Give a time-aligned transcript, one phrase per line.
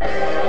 [0.00, 0.30] Ele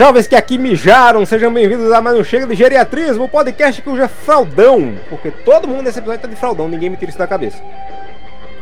[0.00, 4.00] jovens que aqui mijaram, sejam bem-vindos a mais um Chega de Geriatrismo, o podcast cujo
[4.00, 7.26] é fraldão, porque todo mundo nesse episódio tá de fraldão, ninguém me tira isso da
[7.26, 7.62] cabeça.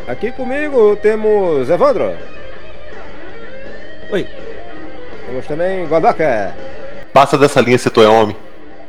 [0.09, 2.13] Aqui comigo temos Evandro,
[4.11, 4.27] Oi.
[5.27, 6.57] temos também Godoka,
[7.13, 8.37] Passa dessa linha se tu é homem.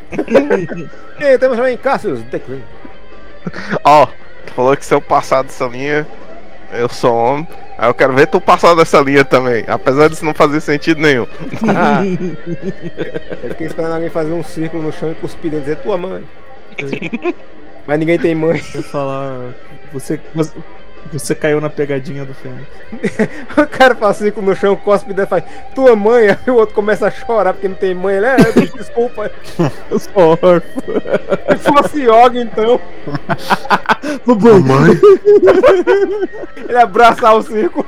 [1.21, 2.63] e temos também Cassius The Queen.
[3.83, 4.07] Ó,
[4.47, 6.07] tu falou que se eu passar dessa linha,
[6.73, 7.47] eu sou homem.
[7.79, 9.63] Aí eu quero ver tu passar dessa linha também.
[9.65, 11.25] Apesar disso não fazer sentido nenhum.
[11.65, 12.01] Ah,
[13.41, 15.97] eu fiquei esperando alguém fazer um círculo no chão e cuspir dentro e dizer tua
[15.97, 16.21] mãe.
[17.87, 18.61] Mas ninguém tem mãe.
[18.75, 19.53] Eu falar.
[19.93, 20.51] Você, você,
[21.11, 22.67] você caiu na pegadinha do Fênix.
[23.57, 27.07] O cara faz círculo no chão, cospe e faz tua mãe, aí o outro começa
[27.07, 28.17] a chorar porque não tem mãe.
[28.17, 28.35] Ele é,
[28.75, 29.31] desculpa.
[29.89, 30.61] Eu sou órfão.
[31.57, 32.79] Se fosse yoga, então.
[34.65, 34.99] Mãe?
[36.67, 37.85] Ele abraçar o círculo.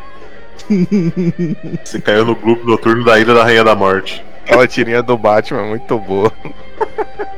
[1.84, 4.24] Você caiu no grupo noturno da Ilha da Rainha da Morte.
[4.52, 6.30] Aquela tirinha do Batman, muito boa.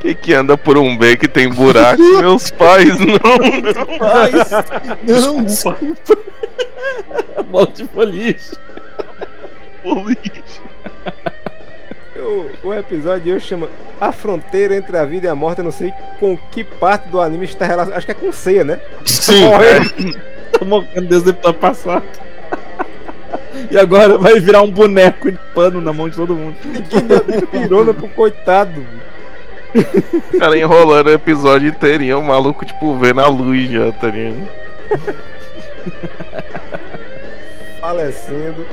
[0.00, 2.00] Que que anda por um beco que tem buraco?
[2.20, 3.18] Meus pais não.
[4.00, 6.18] Mas, não, desculpa.
[7.50, 8.58] Volte feliz.
[12.16, 13.68] O, o episódio de hoje chama
[14.00, 15.58] A Fronteira entre a Vida e a Morte.
[15.58, 17.98] Eu não sei com que parte do anime está relacionado.
[17.98, 18.80] Acho que é com ceia, né?
[19.04, 19.44] Sim.
[19.44, 20.20] Morrendo.
[20.58, 22.29] Tô morrendo desde o episódio passado.
[23.70, 26.56] E agora vai virar um boneco de pano na mão de todo mundo.
[26.62, 28.84] De pirona pro coitado.
[30.32, 34.48] O cara enrolando o episódio inteirinho, o maluco, tipo, vendo a luz já, tá ligado?
[37.80, 38.66] Falecendo.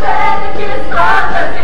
[0.00, 1.63] Félix Fantasy, treinou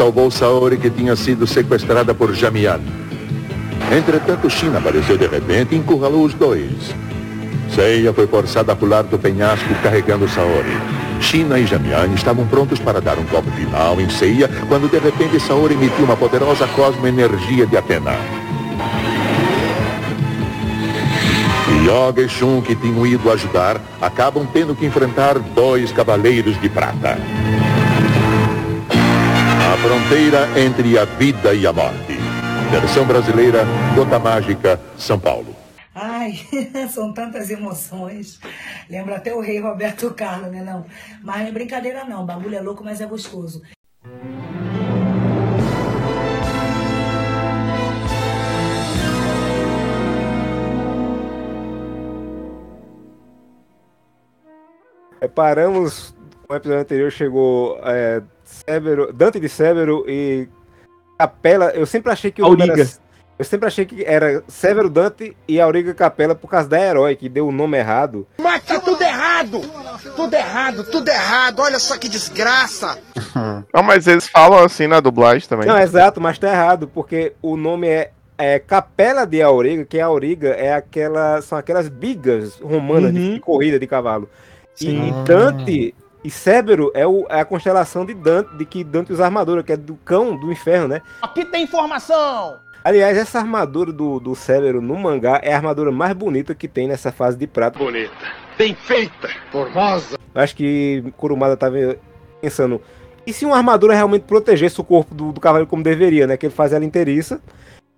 [0.00, 2.80] salvou Saori que tinha sido sequestrada por Jamian.
[3.94, 6.72] Entretanto, China apareceu de repente e encurralou os dois.
[7.74, 10.74] Seiya foi forçada a pular do penhasco carregando Saori.
[11.20, 15.38] China e Jamian estavam prontos para dar um golpe final em Seiya quando de repente
[15.38, 18.14] Saori emitiu uma poderosa cosmoenergia de Atena.
[21.84, 27.18] Yoga e Shun, que tinham ido ajudar, acabam tendo que enfrentar dois cavaleiros de prata.
[29.82, 32.18] Fronteira entre a vida e a morte.
[32.70, 35.56] Versão brasileira, Gota Mágica, São Paulo.
[35.94, 36.20] Ai,
[36.52, 38.38] Ai, são tantas emoções.
[38.88, 40.62] Lembra até o rei Roberto Carlos, né?
[40.62, 40.84] Não.
[41.22, 42.22] Mas não é brincadeira, não.
[42.22, 43.62] O bagulho é louco, mas é gostoso.
[55.20, 56.14] É, paramos.
[56.48, 60.48] No episódio anterior chegou é, Severo, Dante de Severo e
[61.18, 61.70] Capela.
[61.70, 62.72] Eu sempre achei que o Auriga.
[62.82, 62.90] era,
[63.38, 67.28] Eu sempre achei que era Severo Dante e Auriga Capela por causa da herói, que
[67.28, 68.26] deu o nome errado.
[68.40, 69.60] Mas tá tudo errado!
[70.16, 71.60] Tudo errado, tudo errado!
[71.60, 72.98] Olha só que desgraça!
[73.72, 75.66] Não, mas eles falam assim na dublagem também.
[75.66, 80.06] Não, exato, mas tá errado, porque o nome é, é Capela de Auriga, que a
[80.06, 81.40] Auriga é aquela.
[81.42, 83.34] São aquelas bigas romanas de, Uhum.
[83.34, 84.28] de corrida de cavalo.
[84.74, 85.08] Sim.
[85.08, 85.94] E Dante
[86.24, 89.72] e Cébero é, o- é a constelação de Dante, de que Dante usa armadura, que
[89.72, 91.02] é do cão do inferno, né?
[91.22, 92.58] Aqui tem informação!
[92.82, 96.88] Aliás, essa armadura do, do Cébero no mangá é a armadura mais bonita que tem
[96.88, 97.78] nessa fase de prata.
[97.78, 98.10] Bonita,
[98.56, 100.18] bem feita, formosa.
[100.34, 101.76] Acho que Kurumada tava
[102.40, 102.80] pensando.
[103.26, 106.38] E se uma armadura realmente protegesse o corpo do, do cavalo como deveria, né?
[106.38, 107.38] Que ele faz ela inteiriça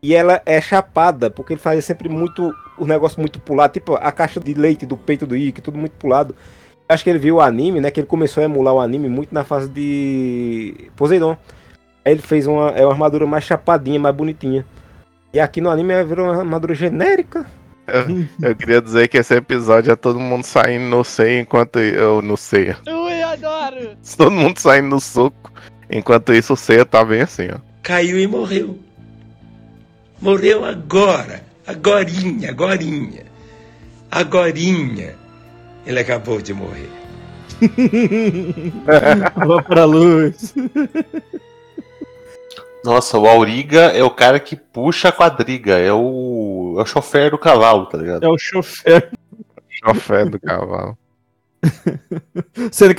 [0.02, 2.52] e ela é chapada, porque ele fazia sempre muito.
[2.76, 5.92] O negócio muito pulado, tipo a caixa de leite do peito do Ikki, tudo muito
[5.92, 6.34] pulado.
[6.92, 7.90] Acho que ele viu o anime, né?
[7.90, 11.36] Que ele começou a emular o anime muito na fase de Poseidon.
[12.04, 14.64] Aí ele fez uma, é uma armadura mais chapadinha, mais bonitinha.
[15.32, 17.46] E aqui no anime virou uma armadura genérica.
[18.40, 22.36] Eu queria dizer que esse episódio é todo mundo saindo no sei enquanto eu no
[22.36, 22.74] sei.
[22.86, 23.96] Ui, adoro!
[24.16, 25.50] Todo mundo saindo no soco.
[25.90, 27.58] Enquanto isso o Ceia tá bem assim, ó.
[27.82, 28.78] caiu e morreu.
[30.20, 33.24] Morreu agora, agorinha, agorinha.
[34.10, 35.14] Agorinha.
[35.86, 36.88] Ele acabou de morrer.
[39.46, 40.54] Vou pra luz.
[42.84, 47.30] Nossa, o Auriga é o cara que puxa a quadriga, é o, é o chofer
[47.30, 48.24] do cavalo, tá ligado?
[48.24, 49.10] É o chofer.
[49.68, 50.96] Chofé do cavalo.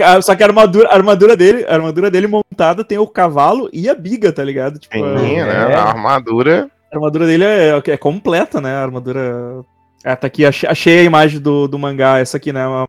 [0.06, 3.70] Ah, Só que a armadura, a armadura dele, a armadura dele montada tem o cavalo
[3.74, 4.80] e a biga, tá ligado?
[4.80, 5.76] Tipo, Pequenininha, é- né?
[5.76, 6.70] A armadura.
[6.92, 8.74] A armadura dele é, é completa, né?
[8.74, 9.66] A armadura.
[10.04, 12.66] Ah, tá aqui, achei, achei a imagem do, do mangá, essa aqui, né?
[12.68, 12.88] Uma-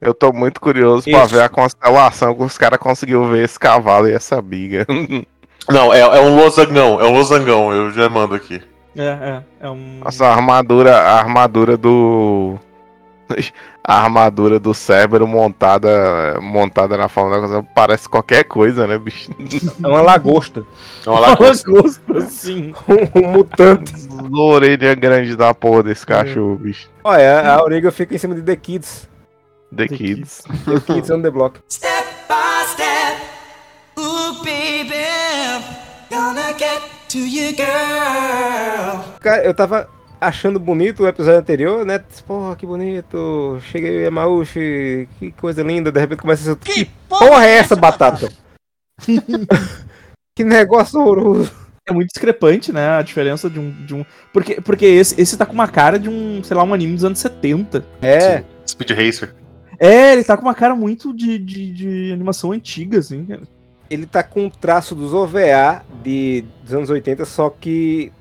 [0.00, 1.34] Eu tô muito curioso pra Isso.
[1.34, 4.86] ver a constelação que os caras conseguiu ver esse cavalo e essa biga.
[5.70, 8.60] Não, é, é um losangão, é um losangão, eu já mando aqui.
[8.96, 10.00] É, é, é um.
[10.04, 12.58] Nossa, a armadura, a armadura do.
[13.84, 19.30] A armadura do Cérebro montada, montada na forma da coisa parece qualquer coisa, né, bicho?
[19.82, 20.64] É uma lagosta.
[21.04, 21.68] É uma lagosta.
[21.70, 22.72] gosto, assim.
[23.14, 23.92] um mutante.
[24.32, 26.88] Orelha grande da porra desse cachorro, bicho.
[27.02, 29.08] Olha, a Auriga fica em cima de The Kids.
[29.74, 30.44] The Kids.
[30.64, 31.58] The Kids on the Block.
[31.68, 33.18] Step by step,
[33.98, 35.04] ooh baby,
[36.10, 39.02] gonna get to you, girl.
[39.20, 39.88] Cara, eu tava
[40.22, 42.02] achando bonito o episódio anterior, né?
[42.26, 43.58] Porra, que bonito.
[43.70, 45.90] Cheguei Yamauchi, que coisa linda.
[45.90, 48.32] De repente começa a Que porra é essa, batata?
[50.36, 51.52] que negócio horroroso.
[51.88, 52.90] É muito discrepante, né?
[52.90, 53.70] A diferença de um.
[53.84, 54.04] De um...
[54.32, 57.04] Porque, porque esse, esse tá com uma cara de um, sei lá, um anime dos
[57.04, 57.84] anos 70.
[58.00, 59.34] É, Speed Racer.
[59.78, 63.26] É, ele tá com uma cara muito de, de, de animação antiga, assim.
[63.90, 68.12] ele tá com o traço dos OVA de, dos anos 80, só que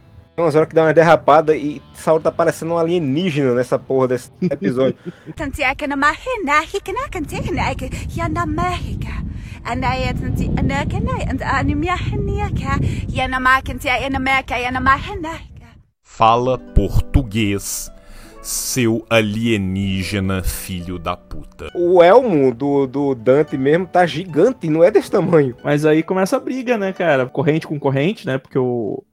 [0.41, 4.07] tem umas horas que dá uma derrapada e Saul tá parecendo um alienígena nessa porra
[4.07, 4.97] desse episódio.
[16.01, 17.91] Fala português,
[18.41, 21.69] seu alienígena filho da puta.
[21.75, 25.55] O elmo do, do Dante mesmo tá gigante, não é desse tamanho.
[25.63, 27.27] Mas aí começa a briga, né, cara?
[27.27, 28.39] Corrente com corrente, né?
[28.39, 29.03] Porque o,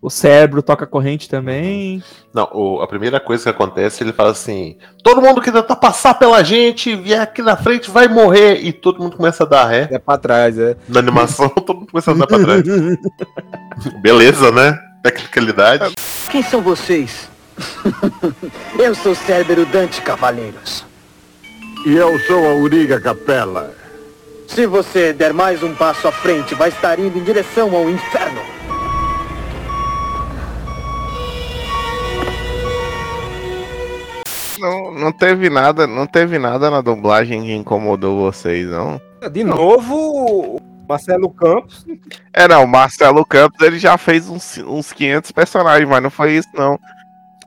[0.00, 2.02] o cérebro toca corrente também.
[2.32, 6.14] Não, o- a primeira coisa que acontece, ele fala assim: todo mundo que tentar passar
[6.14, 8.60] pela gente, vier aqui na frente, vai morrer.
[8.64, 9.88] E todo mundo começa a dar ré.
[9.90, 10.76] É pra trás, é.
[10.88, 12.62] Na animação, todo mundo começa a dar pra trás.
[14.02, 14.78] Beleza, né?
[15.02, 15.94] Tecnicalidade.
[16.30, 17.28] Quem são vocês?
[18.78, 20.84] eu sou Cérebro Dante Cavaleiros.
[21.86, 23.72] E eu sou a Uriga Capela.
[24.46, 28.40] Se você der mais um passo à frente, vai estar indo em direção ao inferno.
[34.58, 39.00] Não, não teve nada, não teve nada na dublagem que incomodou vocês, não.
[39.30, 41.84] De novo, o Marcelo Campos.
[42.32, 46.36] É, não, o Marcelo Campos ele já fez uns, uns 500 personagens, mas não foi
[46.36, 46.78] isso, não.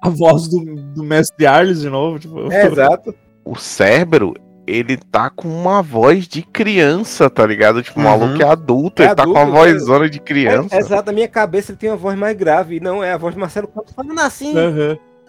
[0.02, 0.64] A voz do,
[0.94, 2.52] do mestre Arles de novo, tipo.
[2.52, 3.14] É, exato.
[3.46, 4.34] O Cérebro,
[4.66, 7.82] ele tá com uma voz de criança, tá ligado?
[7.82, 9.74] Tipo, o maluco é adulto, É ele tá com adulto, uma é.
[9.74, 10.76] vozona de criança.
[10.76, 12.80] É, exato, na minha cabeça ele tem uma voz mais grave.
[12.80, 14.54] Não, é a voz de Marcelo Campos falando assim.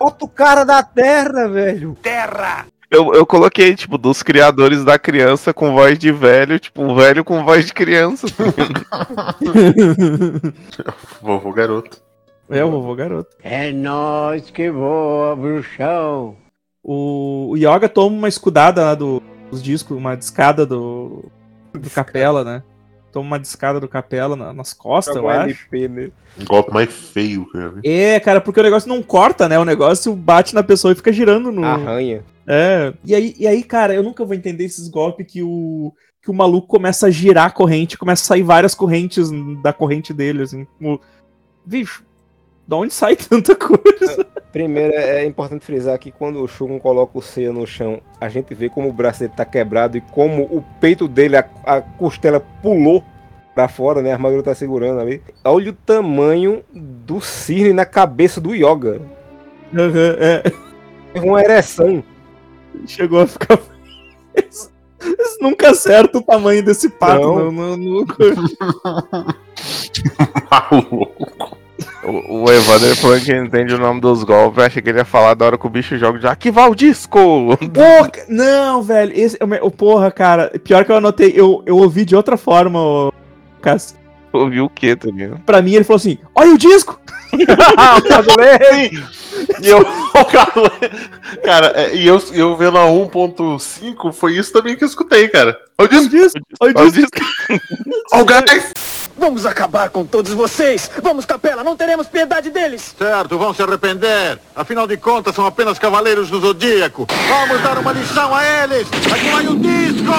[0.02, 0.04] Aham.
[0.04, 1.96] Outro cara da terra, velho.
[2.02, 2.66] Terra!
[2.90, 7.42] Eu, eu coloquei, tipo, dos criadores da criança com voz de velho, tipo, velho com
[7.42, 8.26] voz de criança.
[11.22, 12.02] Vovô garoto.
[12.50, 13.34] É o vovô garoto.
[13.42, 16.36] É nós que voa, bruxão.
[16.82, 21.24] O, o Yoga toma uma escudada lá do, dos discos, uma discada do,
[21.72, 22.62] do Capela, né?
[23.12, 25.48] Toma uma discada do Capela na- nas costas, eu Joga um acho.
[25.50, 26.12] LP nele.
[26.40, 27.80] Um golpe mais feio eu vi.
[27.88, 29.58] É, cara, porque o negócio não corta, né?
[29.58, 31.62] O negócio bate na pessoa e fica girando no.
[31.64, 32.24] Arranha.
[32.46, 32.92] É.
[33.04, 35.92] E aí, e aí, cara, eu nunca vou entender esses golpes que o.
[36.22, 39.28] Que o maluco começa a girar a corrente, começa a sair várias correntes
[39.60, 40.66] da corrente dele, assim.
[40.78, 41.00] Como,
[41.66, 42.04] bicho,
[42.66, 44.26] da onde sai tanta coisa?
[44.52, 48.28] Primeiro, é é importante frisar que quando o Shogun coloca o Seiya no chão, a
[48.28, 51.80] gente vê como o braço dele tá quebrado e como o peito dele, a, a
[51.80, 53.02] costela pulou
[53.54, 54.10] pra fora, né?
[54.10, 55.22] A armadura tá segurando ali.
[55.44, 59.00] Olha o tamanho do cisne na cabeça do Yoga.
[59.74, 60.42] Aham, é.
[61.12, 62.02] Teve uma ereção.
[62.86, 63.58] Chegou a ficar.
[64.34, 64.70] Eles
[65.04, 67.50] eles nunca acertam o tamanho desse pato Não.
[67.50, 68.16] no, no- no- Maluco.
[72.04, 75.34] O, o Evander falando que entende o nome dos golpes, achei que ele ia falar
[75.34, 77.18] da hora que o bicho joga de ativar o disco!
[77.72, 79.12] Porra, não, velho.
[79.14, 80.50] Esse, o me- o porra, cara.
[80.64, 83.12] Pior que eu anotei, eu, eu ouvi de outra forma, o
[83.60, 83.96] Cássio.
[84.32, 85.40] Ouviu o quê, tá ligado?
[85.44, 86.98] Pra mim, ele falou assim: Olha o disco!
[89.62, 94.84] E eu, o cara, é, e eu, eu vendo a 1.5, foi isso também que
[94.84, 95.56] eu escutei, cara.
[95.78, 96.38] Olha o disco.
[96.60, 97.10] Olha o disco.
[98.12, 98.72] Olha o gás.
[99.16, 100.90] Vamos acabar com todos vocês!
[101.02, 102.94] Vamos, Capela, não teremos piedade deles!
[102.96, 104.38] Certo, vão se arrepender.
[104.54, 107.06] Afinal de contas, são apenas cavaleiros do Zodíaco.
[107.28, 108.88] Vamos dar uma lição a eles!
[109.12, 110.12] Aqui vai o disco!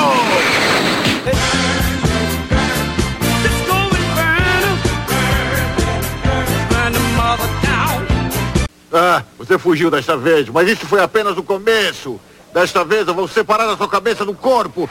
[8.96, 12.22] Ah, você fugiu desta vez, mas isso foi apenas o começo.
[12.54, 14.88] Desta vez eu vou separar a sua cabeça do corpo.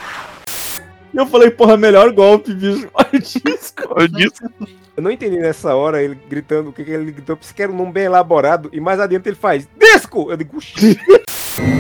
[1.13, 2.89] E eu falei, porra, melhor golpe, bicho.
[2.95, 3.83] Olha o disco.
[3.91, 4.49] Olha o disco.
[4.97, 7.73] Eu não entendi nessa hora ele gritando o que, que ele gritou, porque que era
[7.73, 10.31] um nome bem elaborado, e mais adiante ele faz disco!
[10.31, 10.99] Eu digo, "Oxi."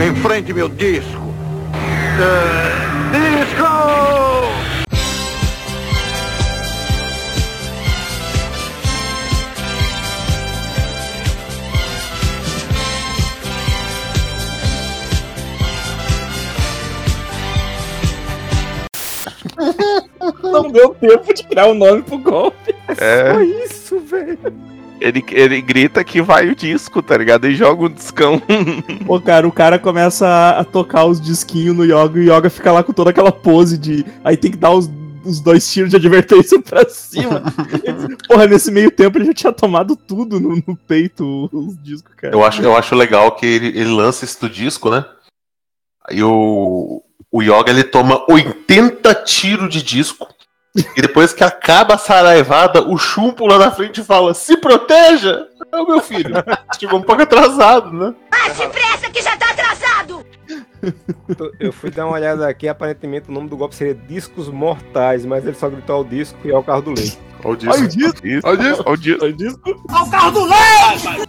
[0.08, 1.20] Enfrente meu disco.
[2.18, 4.31] Ah, disco!
[20.42, 22.75] Não deu tempo de criar o nome pro golpe.
[22.88, 23.33] É.
[23.33, 24.38] Só isso, velho.
[25.00, 27.49] Ele, ele grita que vai o disco, tá ligado?
[27.49, 28.40] E joga o discão.
[29.04, 32.49] Pô, cara, o cara começa a, a tocar os disquinhos no Yoga e o Yoga
[32.49, 34.07] fica lá com toda aquela pose de.
[34.23, 34.88] Aí tem que dar os,
[35.25, 37.42] os dois tiros de advertência pra cima.
[38.28, 42.33] Porra, nesse meio tempo ele já tinha tomado tudo no, no peito, os discos, cara.
[42.33, 45.04] Eu acho, eu acho legal que ele, ele lança isso do disco, né?
[46.09, 50.28] Aí o, o Yoga ele toma 80 tiros de disco.
[50.74, 55.46] E depois que acaba a saraivada, o chumpo lá na frente fala: Se proteja!
[55.72, 56.34] É o meu filho.
[56.78, 58.14] Chegou um pouco atrasado, né?
[58.30, 60.24] Mas depressa que já tá atrasado!
[61.60, 65.46] Eu fui dar uma olhada aqui, aparentemente o nome do golpe seria Discos Mortais, mas
[65.46, 67.18] ele só gritou ao disco e ao carro do leite.
[67.44, 67.74] Olha o disco.
[67.74, 68.20] Olha o disco!
[68.44, 69.22] Olha o disco.
[69.22, 69.86] Olha o disco.
[69.90, 71.28] Ao carro do leite!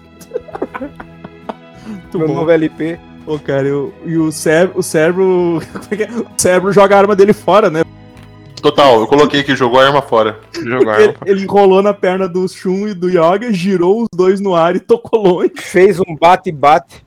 [2.14, 2.34] Meu bom.
[2.34, 3.00] novo LP.
[3.26, 4.80] Pô, cara, eu, e o cérebro.
[4.80, 5.62] O cérebro.
[5.72, 6.10] Como é que é?
[6.12, 7.84] O cérebro joga a arma dele fora, né?
[8.62, 10.40] Total, eu coloquei que jogou a arma fora.
[10.54, 11.02] Jogar.
[11.02, 14.76] Ele, ele enrolou na perna do Shun e do Yoga, girou os dois no ar
[14.76, 15.52] e tocou longe.
[15.58, 17.06] Fez um bate-bate.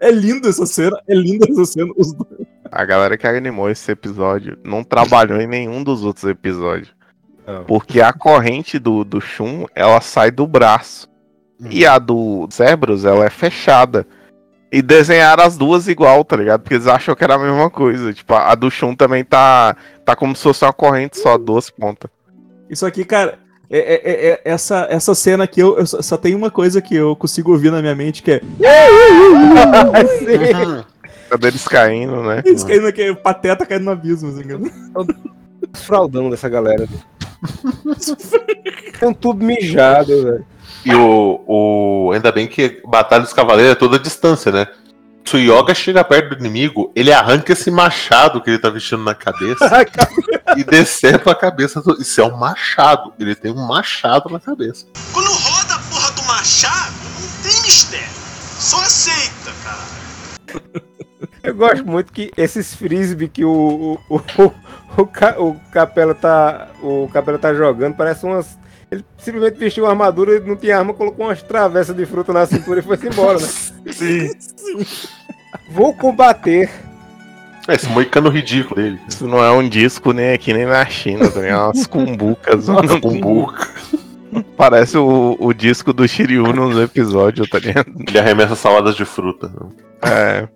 [0.00, 1.92] É lindo essa cena, é linda essa cena.
[1.96, 2.46] Os dois.
[2.72, 6.92] A galera que animou esse episódio não trabalhou em nenhum dos outros episódios.
[7.46, 7.64] Não.
[7.64, 11.08] Porque a corrente do, do Shun, ela sai do braço.
[11.70, 14.06] E a do Zebros, ela é fechada.
[14.70, 16.60] E desenharam as duas igual, tá ligado?
[16.60, 18.12] Porque eles acham que era a mesma coisa.
[18.12, 22.10] Tipo, a do Shun também tá, tá como se fosse uma corrente só, duas pontas.
[22.68, 23.38] Isso aqui, cara,
[23.70, 26.82] é, é- é- é- essa, essa cena aqui, eu, eu só, só tem uma coisa
[26.82, 28.40] que eu consigo ouvir na minha mente, que é.
[31.30, 32.42] Cadê eles caindo, né?
[32.44, 34.42] Eles caindo aqui, o pateta caindo no abismo, assim,
[35.74, 36.86] fraudão dessa galera.
[38.92, 40.46] Estão tudo mijado, velho.
[40.86, 42.12] E o, o.
[42.12, 44.66] Ainda bem que Batalha dos Cavaleiros é toda a distância, né?
[45.24, 49.02] Se o Yoga chega perto do inimigo, ele arranca esse machado que ele tá vestindo
[49.02, 49.84] na cabeça
[50.56, 52.00] e decepa a cabeça do.
[52.00, 53.12] Isso é um machado.
[53.18, 54.86] Ele tem um machado na cabeça.
[55.12, 58.06] Quando roda a porra do machado, não tem mistério.
[58.58, 59.96] Só aceita, cara.
[61.42, 64.52] Eu gosto muito que esses frisbee que o, o, o,
[65.02, 66.68] o, Ca- o Capela tá.
[66.82, 68.56] O Capela tá jogando, parece umas
[68.90, 72.80] Ele simplesmente vestiu uma armadura, não tinha arma, colocou umas travessas de fruta na cintura
[72.80, 73.48] e foi embora, né?
[73.92, 74.30] Sim.
[75.70, 76.70] Vou combater.
[77.66, 79.00] É, Esse moicano ridículo dele.
[79.08, 82.68] Isso não é um disco nem aqui nem na China, também é umas cumbucas.
[82.68, 83.68] Nossa, cumbuca.
[84.56, 87.90] Parece o, o disco do Shiryu nos episódios, tá ligado?
[88.06, 89.50] Ele arremessa saladas de fruta.
[90.02, 90.46] É.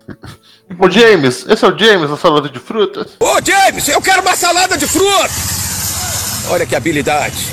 [0.79, 3.17] Ô James, esse é o James, a salada de frutas.
[3.19, 6.47] Ô, James, eu quero uma salada de frutas!
[6.49, 7.51] Olha que habilidade.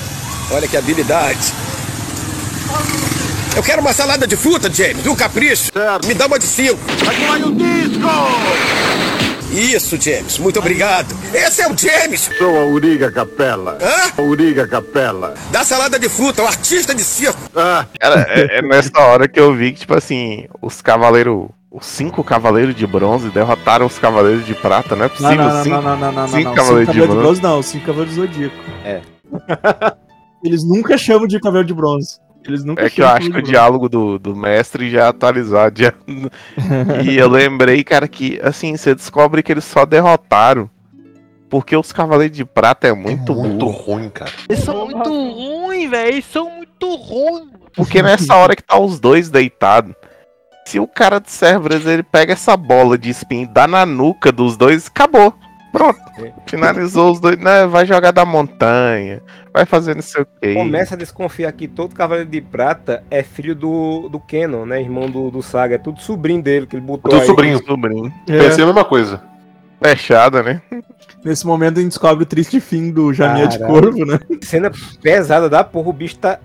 [0.50, 1.52] Olha que habilidade.
[3.56, 5.06] Eu quero uma salada de fruta, James.
[5.06, 5.70] Um capricho.
[6.06, 6.78] Me dá uma de cinco.
[7.04, 8.08] Vai o disco!
[9.50, 10.38] Isso, James.
[10.38, 11.14] Muito obrigado.
[11.34, 12.30] Esse é o James.
[12.38, 13.78] Sou a Uriga Capela.
[13.80, 14.22] Hã?
[14.22, 15.34] Uriga Capela.
[15.50, 17.38] Da salada de fruta, o artista de circo.
[17.56, 21.48] Ah, Cara, é, é nessa hora que eu vi que, tipo assim, os cavaleiros.
[21.70, 25.36] Os cinco cavaleiros de bronze derrotaram os cavaleiros de prata, não é Não, possível?
[25.36, 26.28] não, não, cinco, não, não, não, não, não.
[26.28, 26.54] cinco não.
[26.54, 27.22] cavaleiros de Cinco bronze.
[27.26, 28.56] bronze não, cinco cavaleiros do Zodíaco.
[28.84, 29.00] É.
[30.44, 32.18] Eles nunca chamam de cavaleiro de bronze.
[32.46, 35.82] Eles nunca É que eu acho que o diálogo do, do mestre já é atualizado.
[35.82, 35.92] já-
[37.04, 40.70] e eu lembrei, cara, que assim, você descobre que eles só derrotaram.
[41.50, 43.70] Porque os Cavaleiros de Prata é muito, Muito burro.
[43.94, 44.30] ruim, cara.
[44.50, 46.08] Eles são muito ruins, velho.
[46.12, 47.48] Eles são muito ruins.
[47.74, 49.94] Porque nessa hora que tá os dois deitados,
[50.66, 54.30] se o cara de Cerberus ele pega essa bola de spin e dá na nuca
[54.30, 55.32] dos dois, acabou.
[55.72, 56.00] Pronto.
[56.46, 57.66] Finalizou os dois, né?
[57.66, 59.22] Vai jogar da montanha,
[59.52, 60.54] vai fazer não sei o quê.
[60.54, 64.80] Começa a desconfiar que todo Cavaleiro de Prata é filho do, do Kenon, né?
[64.80, 65.74] Irmão do, do Saga.
[65.74, 67.26] É tudo sobrinho dele que ele botou Tudo aí.
[67.26, 67.58] sobrinho.
[67.64, 68.12] Sobrinho.
[68.26, 69.22] Pensei a mesma coisa.
[69.80, 70.60] Fechada, né?
[71.24, 73.58] Nesse momento a gente descobre o triste fim do Jamia de.
[73.58, 74.18] Corvo, né?
[74.42, 76.40] Cena pesada da porra, o bicho tá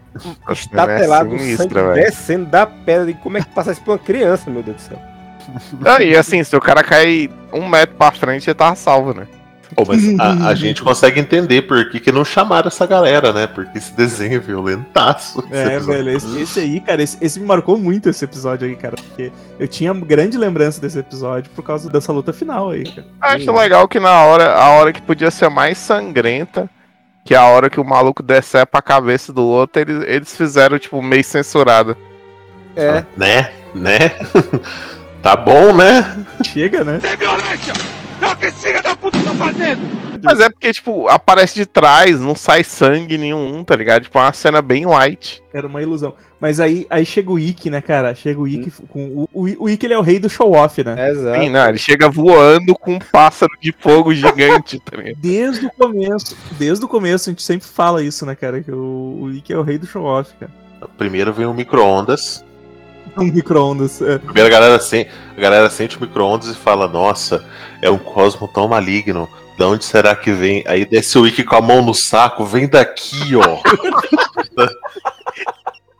[0.51, 3.09] estatelado, é o sinistra, sangue descendo da pedra.
[3.09, 5.12] E como é que passa isso pra uma criança, meu Deus do céu?
[5.85, 9.27] Ah, e assim, se o cara cair um metro pra frente, ele tava salvo, né?
[9.75, 13.47] Pô, mas a, a gente consegue entender por que, que não chamaram essa galera, né?
[13.47, 15.43] Porque esse desenho é violentaço.
[15.51, 15.85] É, episódio.
[15.85, 18.95] velho, esse, esse aí, cara, esse, esse me marcou muito esse episódio aí, cara.
[18.95, 23.07] Porque eu tinha grande lembrança desse episódio por causa dessa luta final aí, cara.
[23.21, 26.69] Acho legal que na hora, a hora que podia ser mais sangrenta,
[27.25, 30.77] que é a hora que o maluco decepa a cabeça do outro, eles, eles fizeram,
[30.77, 31.97] tipo, meio censurada.
[32.75, 33.03] É.
[33.15, 33.51] Né?
[33.73, 34.11] Né?
[35.23, 36.25] tá bom, né?
[36.43, 36.99] Chega, né?
[37.01, 37.73] É violência!
[38.21, 40.03] É o que esse filho da puta tá fazendo!
[40.23, 44.03] Mas é porque, tipo, aparece de trás, não sai sangue nenhum, tá ligado?
[44.03, 45.43] Tipo, é uma cena bem light.
[45.53, 46.13] Era uma ilusão.
[46.39, 48.15] Mas aí, aí chega o Ikki, né, cara?
[48.15, 49.05] Chega o Ikki com.
[49.05, 51.09] O, o, o Ikki ele é o rei do show-off, né?
[51.09, 51.41] Exato.
[51.41, 55.17] Sim, não, ele chega voando com um pássaro de fogo gigante, tá ligado?
[55.17, 58.61] Desde o começo, desde o começo a gente sempre fala isso, né, cara?
[58.61, 60.51] Que o, o Ikki é o rei do show-off, cara.
[60.97, 62.45] Primeiro vem o micro-ondas.
[63.17, 64.01] Um micro-ondas.
[64.01, 64.17] É.
[64.17, 67.45] Primeiro a galera, sen- a galera sente o micro-ondas e fala: Nossa,
[67.81, 69.29] é um cosmo tão maligno.
[69.57, 70.63] De onde será que vem?
[70.67, 73.59] Aí desce o Wiki com a mão no saco, vem daqui, ó.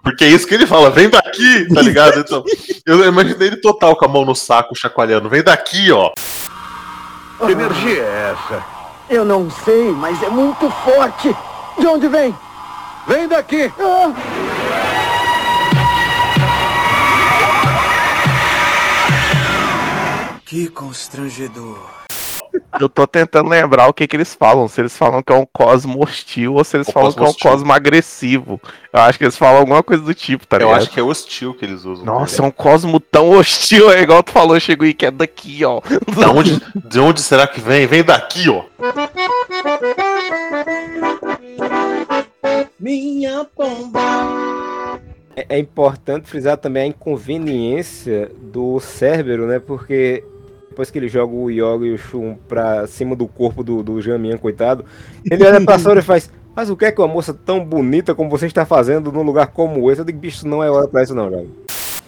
[0.01, 2.19] Porque é isso que ele fala, vem daqui, tá ligado?
[2.19, 2.43] Então,
[2.85, 6.11] eu imaginei ele total com a mão no saco, chacoalhando, vem daqui, ó.
[7.45, 8.63] que energia é essa?
[9.09, 11.33] Eu não sei, mas é muito forte.
[11.79, 12.35] De onde vem?
[13.07, 13.71] Vem daqui!
[20.53, 21.79] Que constrangedor.
[22.79, 24.67] Eu tô tentando lembrar o que que eles falam.
[24.67, 27.23] Se eles falam que é um cosmo hostil ou se eles O falam que é
[27.23, 27.49] um hostil.
[27.49, 28.61] cosmo agressivo.
[28.93, 30.77] Eu acho que eles falam alguma coisa do tipo, tá Eu ligado?
[30.77, 32.05] acho que é hostil que eles usam.
[32.05, 35.65] Nossa, é um cosmo tão hostil, é igual tu falou, chegou e que é daqui,
[35.65, 35.81] ó.
[36.15, 37.87] Da onde, de onde será que vem?
[37.87, 38.61] Vem daqui, ó.
[42.79, 44.99] Minha pomba.
[45.35, 49.57] É, é importante frisar também a inconveniência do Cérbero, né?
[49.57, 50.23] Porque
[50.73, 54.01] depois que ele joga o Yoga e o Shun pra cima do corpo do, do
[54.01, 54.83] Jamian, coitado,
[55.23, 56.31] ele olha pra Sora e faz.
[56.55, 59.47] Mas o que é que uma moça tão bonita como você está fazendo num lugar
[59.47, 60.01] como esse?
[60.01, 61.51] Eu digo, bicho, não é hora pra isso não, jovem.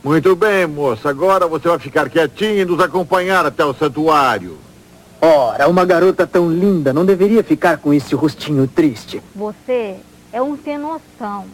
[0.03, 1.09] Muito bem, moça.
[1.09, 4.57] Agora você vai ficar quietinha e nos acompanhar até o santuário.
[5.21, 9.21] Ora, uma garota tão linda não deveria ficar com esse rostinho triste.
[9.35, 9.97] Você
[10.33, 11.45] é um sem noção.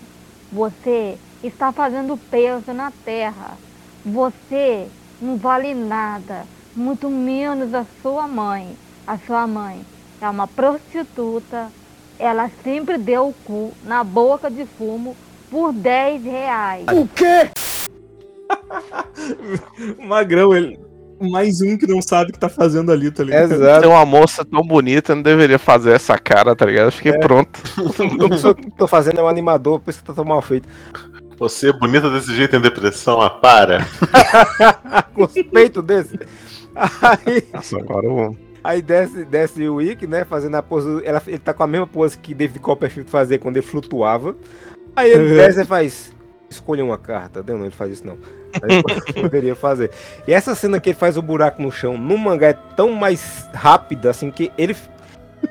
[0.51, 3.57] Você está fazendo peso na terra.
[4.05, 4.87] Você
[5.21, 6.45] não vale nada,
[6.75, 8.75] muito menos a sua mãe.
[9.05, 9.81] A sua mãe
[10.21, 11.67] é uma prostituta.
[12.19, 15.15] Ela sempre deu o cu na boca de fumo
[15.49, 16.85] por 10 reais.
[16.91, 17.49] O quê?
[19.99, 20.79] O Magrão, ele.
[21.19, 23.51] Mais um que não sabe o que tá fazendo ali, tá ligado?
[23.51, 23.81] Exato.
[23.81, 26.85] Tem uma moça tão bonita, não deveria fazer essa cara, tá ligado?
[26.85, 27.17] Eu fiquei É.
[27.19, 27.59] pronto.
[28.25, 30.41] A pessoa que eu tô fazendo é um animador, por isso que tá tão mal
[30.41, 30.67] feito.
[31.37, 33.85] Você é bonita desse jeito em depressão, ah, para.
[35.13, 36.19] Com os peitos desse.
[36.75, 38.37] Aí, Nossa, agora eu...
[38.63, 40.23] Aí desce, desce o Wick, né?
[40.23, 40.87] Fazendo a pose.
[41.03, 44.35] Ela, ele tá com a mesma pose que David Copperfield fazia quando ele flutuava.
[44.95, 45.35] Aí ele Uhum.
[45.37, 46.11] desce e faz.
[46.47, 47.43] Escolha uma carta.
[47.47, 48.17] Não, não, ele faz isso não.
[48.61, 48.83] Aí
[49.19, 49.89] poderia fazer.
[50.27, 53.47] E essa cena que ele faz o buraco no chão no mangá é tão mais
[53.53, 54.75] rápida assim que ele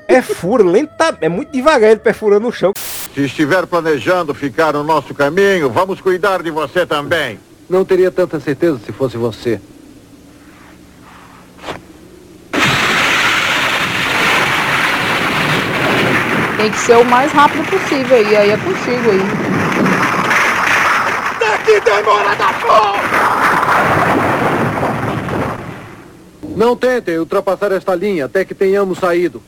[0.07, 2.71] perfura lenta, é muito devagar ele perfurando o chão.
[3.13, 7.37] Se estiver planejando ficar no nosso caminho, vamos cuidar de você também.
[7.69, 9.59] Não teria tanta certeza se fosse você.
[16.61, 19.21] Tem que ser o mais rápido possível e aí é contigo aí.
[21.39, 23.01] Daqui demora da porra!
[26.55, 29.41] Não tentem ultrapassar esta linha até que tenhamos saído.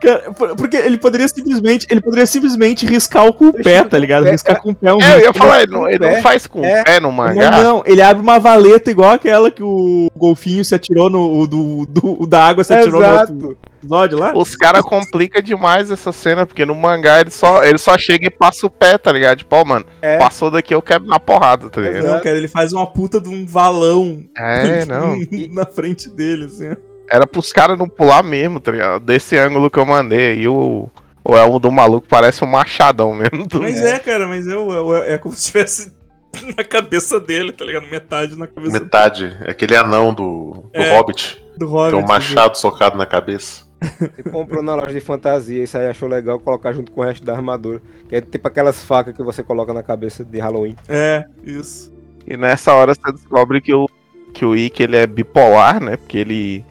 [0.00, 1.86] Cara, porque ele poderia simplesmente.
[1.90, 4.24] Ele poderia simplesmente riscar o com o pé, tá ligado?
[4.24, 6.60] Riscar com o pé um É, eu ia falar, ele não, ele não faz com
[6.60, 6.84] o É.
[6.84, 7.50] pé no Não, mangá.
[7.62, 11.40] não, ele abre uma valeta igual aquela que o golfinho se atirou no.
[11.40, 13.32] o Do, do, o da água se atirou Exato.
[13.32, 14.32] no outro episódio lá.
[14.36, 18.30] Os caras complicam demais essa cena, porque no mangá ele só, ele só chega e
[18.30, 19.38] passa o pé, tá ligado?
[19.38, 20.18] Tipo, ó, mano, É.
[20.18, 22.04] passou daqui eu quebro na porrada, tá ligado?
[22.06, 25.16] Não, cara, ele faz uma puta de um valão É, não.
[25.52, 26.74] na frente dele, assim.
[27.10, 29.04] Era pros caras não pular mesmo, tá ligado?
[29.04, 30.40] Desse ângulo que eu mandei.
[30.40, 30.88] E o,
[31.24, 33.46] o elmo do maluco parece um machadão mesmo.
[33.60, 35.92] Mas é, cara, mas é, o- é, é como se estivesse
[36.56, 37.86] na cabeça dele, tá ligado?
[37.90, 39.36] Metade na cabeça Metade.
[39.42, 41.42] É aquele anão do, do É, Hobbit.
[41.56, 43.64] do Tem Hobbit, um machado socado na cabeça.
[44.00, 47.22] Ele comprou na loja de fantasia, isso aí achou legal colocar junto com o resto
[47.22, 47.82] da armadura.
[48.08, 50.74] Que é tipo aquelas facas que você coloca na cabeça de Halloween.
[50.88, 51.92] É, isso.
[52.26, 53.86] E nessa hora você descobre que o,
[54.32, 55.98] que o Ikki ele é bipolar, né?
[55.98, 56.64] Porque ele.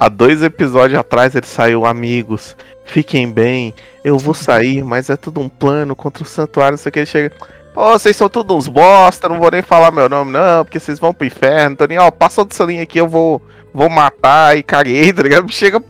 [0.00, 5.42] Há dois episódios atrás ele saiu, amigos, fiquem bem, eu vou sair, mas é tudo
[5.42, 7.00] um plano contra o santuário, não sei o que.
[7.00, 7.32] Ele chega.
[7.76, 10.98] Ô, vocês são todos uns bosta, não vou nem falar meu nome, não, porque vocês
[10.98, 11.76] vão pro inferno.
[11.76, 13.42] Tô nem, ó, passou dessa linha aqui, eu vou,
[13.74, 15.46] vou matar e caguei, tá ligado?
[15.52, 15.82] Chega.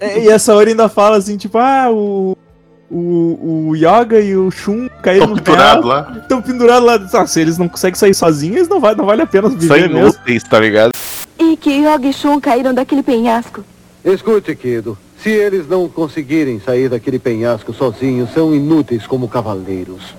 [0.00, 2.34] É, e essa hora ainda fala assim, tipo, ah, o.
[2.90, 6.10] O, o Yoga e o Shun caíram Tão no pendurado lá.
[6.22, 7.20] Estão pendurados lá.
[7.20, 9.90] Ah, se eles não conseguem sair sozinhos, não vale, não vale a pena São viver
[9.90, 9.98] mesmo.
[9.98, 10.92] inúteis, tá ligado?
[11.38, 13.64] E que Yogi e Shun caíram daquele penhasco.
[14.04, 14.98] Escute, Kido.
[15.18, 20.14] Se eles não conseguirem sair daquele penhasco sozinhos, são inúteis como cavaleiros.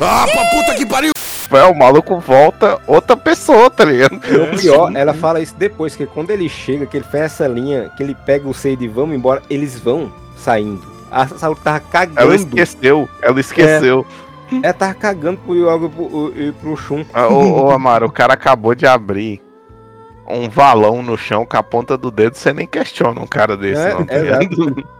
[0.00, 1.12] Ah, pra puta que pariu!
[1.50, 4.20] É, o maluco volta outra pessoa, tá ligado?
[4.30, 7.48] E o pior, ela fala isso depois, que quando ele chega, que ele faz essa
[7.48, 10.82] linha, que ele pega o Seid e vamos embora, eles vão saindo.
[11.10, 12.20] A Saori tava cagando.
[12.20, 14.06] Ela esqueceu, ela esqueceu.
[14.06, 14.27] É,
[14.62, 17.04] ela tava cagando pro Yoga e pro, e pro Shun.
[17.12, 19.40] Ah, Ô, ô Amaro, o cara acabou de abrir
[20.26, 23.80] um valão no chão com a ponta do dedo, você nem questiona um cara desse,
[23.80, 24.44] É, não, tá exato.
[24.44, 24.88] ligado?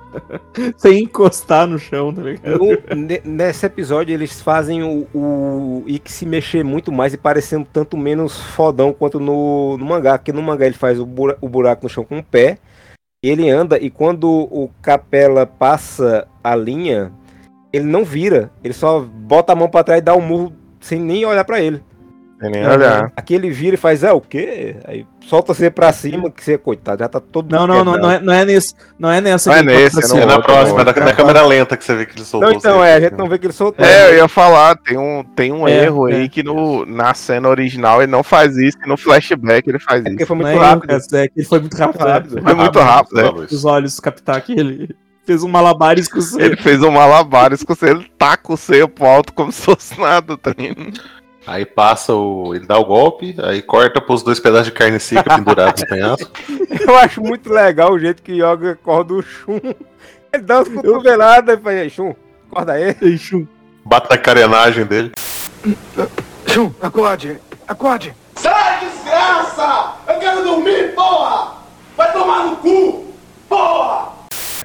[0.78, 2.58] Sem encostar no chão, tá ligado?
[2.58, 7.66] No- ne- nesse episódio eles fazem o, o Ikki se mexer muito mais e parecendo
[7.70, 11.48] tanto menos fodão quanto no, no mangá, porque no mangá ele faz o, bura- o
[11.48, 12.56] buraco no chão com o pé,
[13.22, 17.12] ele anda e quando o Capela passa a linha,
[17.72, 21.00] ele não vira, ele só bota a mão pra trás e dá um murro sem
[21.00, 21.82] nem olhar pra ele.
[22.40, 23.12] Sem nem olhar.
[23.16, 24.76] Aqui ele vira e faz, é o quê?
[24.84, 28.10] Aí solta você pra cima, que você, coitado, já tá todo Não, não, não, não
[28.10, 28.74] é, não é nesse.
[28.96, 30.20] Não é nessa Não é que nesse, é.
[30.20, 32.48] É na próxima, é na, na câmera lenta que você vê que ele soltou.
[32.48, 33.84] Não, então, é, a gente não vê que ele soltou.
[33.84, 36.14] É, eu ia falar, tem um, tem um É, erro é.
[36.14, 40.04] aí que no, na cena original ele não faz isso, e no flashback ele faz
[40.06, 40.24] isso.
[40.24, 42.04] foi Não é erro, cara, é que ele foi muito rápido.
[42.04, 42.42] rápido.
[42.42, 43.30] Foi muito rápido, é.
[43.50, 44.94] Os olhos captar aqui, ele
[45.28, 48.88] fez um malabares com o Ele fez um malabares com o ele taca o seio
[48.88, 50.98] pro alto como se fosse nada, tá ligado?
[51.46, 52.54] Aí passa o.
[52.54, 56.30] Ele dá o golpe, aí corta pros dois pedaços de carne seca pendurados no penhasco.
[56.80, 59.60] Eu acho muito legal o jeito que Yoga acorda o Shun.
[60.32, 62.14] Ele dá umas cotoveladas e fala, "Ei, Shun,
[62.50, 62.96] acorda aí.
[63.02, 63.46] Ei, Shun.
[63.84, 65.12] Bate na carenagem dele.
[66.46, 67.38] Shun, acorde!
[67.66, 68.14] Acorde!
[68.34, 69.92] Sai, desgraça!
[70.06, 71.54] Eu quero dormir, porra!
[71.96, 73.06] Vai tomar no cu!
[73.48, 74.17] Porra!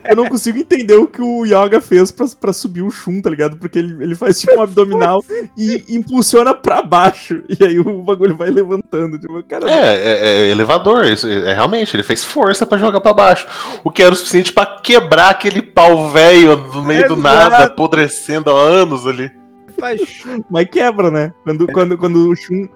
[0.10, 3.30] Eu não consigo entender o que o Yoga fez pra, pra subir o Shun, tá
[3.30, 3.58] ligado?
[3.58, 5.24] Porque ele, ele faz tipo um abdominal
[5.58, 7.42] e impulsiona pra baixo.
[7.48, 9.18] E aí o bagulho vai levantando.
[9.18, 13.14] Tipo, cara, É, é, é elevador, isso, é, realmente, ele fez força pra jogar pra
[13.14, 13.48] baixo.
[13.84, 17.22] O que era o suficiente pra quebrar aquele pau velho no meio do Exato.
[17.22, 19.32] nada, apodrecendo há anos ali.
[19.80, 20.02] Faz
[20.50, 21.34] Mas quebra, né?
[21.44, 22.68] Quando, quando, quando o Shun.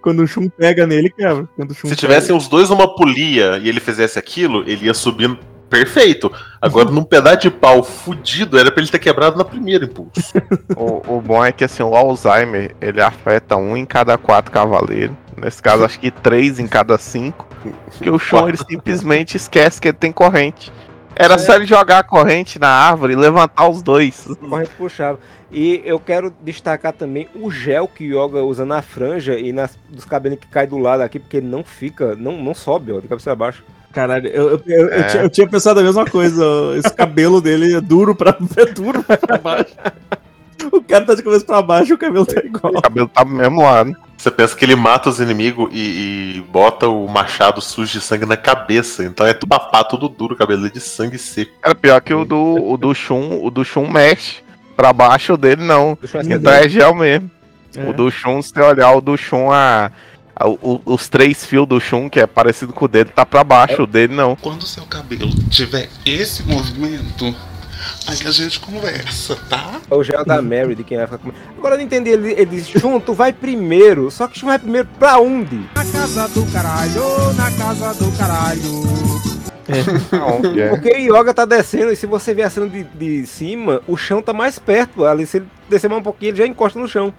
[0.00, 1.48] Quando o Shun pega nele, quebra.
[1.56, 4.94] Quando o Shun Se tivessem os dois numa polia e ele fizesse aquilo, ele ia
[4.94, 5.38] subindo
[5.68, 6.32] perfeito.
[6.60, 10.12] Agora, num pedaço de pau fudido, era pra ele ter quebrado na primeira impulso.
[10.76, 15.16] O, o bom é que assim, o Alzheimer, ele afeta um em cada quatro cavaleiros.
[15.36, 17.46] Nesse caso, acho que três em cada cinco.
[17.92, 20.72] Porque o Sean, ele simplesmente esquece que ele tem corrente.
[21.14, 21.38] Era É.
[21.38, 24.26] só ele jogar a corrente na árvore e levantar os dois.
[24.48, 25.18] corrente puxava.
[25.50, 29.76] E eu quero destacar também o gel que o Yoga usa na franja e nas,
[29.88, 33.00] dos cabelos que cai do lado aqui, porque ele não fica, não, não sobe, ó,
[33.00, 33.64] de cabeça pra baixo.
[33.98, 35.02] Caralho, eu, eu, eu, eu É.
[35.08, 36.44] tinha, eu tinha pensado a mesma coisa.
[36.76, 39.74] Esse cabelo dele é duro pra, é duro pra baixo.
[40.72, 42.74] O cara tá de cabeça pra baixo e o cabelo tá igual.
[42.76, 43.96] O cabelo tá mesmo lado.
[44.16, 48.24] Você pensa que ele mata os inimigos e, e bota o machado sujo de sangue
[48.24, 49.02] na cabeça.
[49.04, 51.50] Então é tudo papá, tudo duro, cabelo é de sangue seco.
[51.64, 54.36] Era pior que o do, o do Shun, o do Shun mexe.
[54.76, 55.98] Pra baixo dele não.
[56.14, 57.28] É Então é gel mesmo.
[57.76, 57.82] É.
[57.88, 59.90] O do Shun, se você olhar o do Shun, a, a-
[60.46, 63.82] o- os três fios do Shun, que é parecido com o dele, tá pra baixo.
[63.82, 64.36] O dele não.
[64.36, 67.34] Quando o seu cabelo tiver esse movimento,
[68.06, 69.80] aí a gente conversa, tá?
[69.90, 71.38] É o gel da Mary, de quem vai ficar comendo.
[71.56, 74.58] Agora eu não entendi, ele, ele diz, Shun, tu vai primeiro, só que Shun vai
[74.58, 75.56] primeiro pra onde?
[75.74, 78.88] Na casa do caralho, na casa do caralho.
[80.70, 83.96] Porque o Yoga tá descendo e se você ver a cena de, de cima, o
[83.98, 85.04] chão tá mais perto.
[85.04, 87.12] Ali, se ele descer mais um pouquinho, ele já encosta no chão.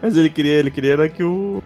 [0.00, 1.62] Mas ele queria, ele queria era que o.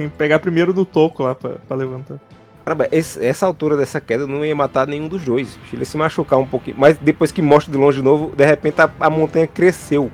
[0.00, 2.18] Quem pegar primeiro do toco lá pra, pra levantar.
[2.64, 5.58] Caramba, esse- essa altura dessa queda não ia matar nenhum dos dois.
[5.68, 6.76] Se ele se machucar um pouquinho.
[6.78, 10.10] Mas depois que mostra de longe de novo, de repente a, a montanha cresceu.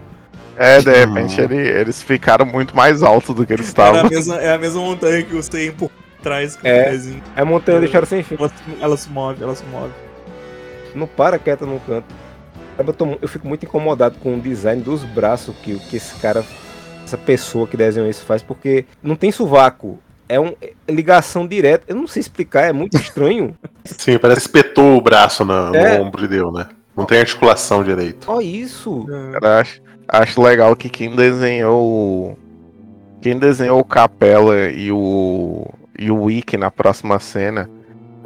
[0.57, 4.01] É, de repente ele- eles ficaram muito mais altos do que eles estavam.
[4.01, 7.23] a mesma, é a mesma montanha que você empurra atrás com É, o pezinho.
[7.37, 8.37] a montanha deixaram sem fim.
[8.39, 9.93] Ela, se- ela se move, ela se move.
[10.95, 12.07] Não para quieta no canto.
[12.77, 16.15] Caramba, Eu, tô- eu fico muito incomodado com o design dos braços que, que esse
[16.21, 16.43] cara,
[17.07, 19.99] essa pessoa que desenhou isso faz, porque não tem sovaco.
[20.29, 20.55] É uma
[20.89, 21.85] ligação direta.
[21.87, 23.57] Eu não sei explicar, é muito estranho.
[23.85, 26.01] Sim, parece que espetou o braço no É.
[26.01, 26.67] ombro e deu, né?
[26.97, 28.31] Não tem articulação direito.
[28.31, 29.07] Olha isso.
[29.35, 32.39] Cara, acho, acho legal que quem desenhou o.
[33.23, 35.67] Quem desenhou o Capela e o.
[35.97, 37.71] e o Wiki na próxima cena.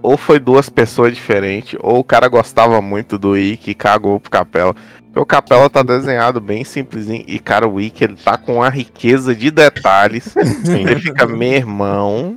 [0.02, 4.30] Ou foi duas pessoas diferentes, ou o cara gostava muito do Wiki e cagou pro
[4.30, 4.74] Capela.
[5.14, 7.24] O Capela tá desenhado bem simplesinho.
[7.26, 10.34] E, cara, o Wiki ele tá com uma riqueza de detalhes.
[10.66, 12.36] ele fica, meu irmão.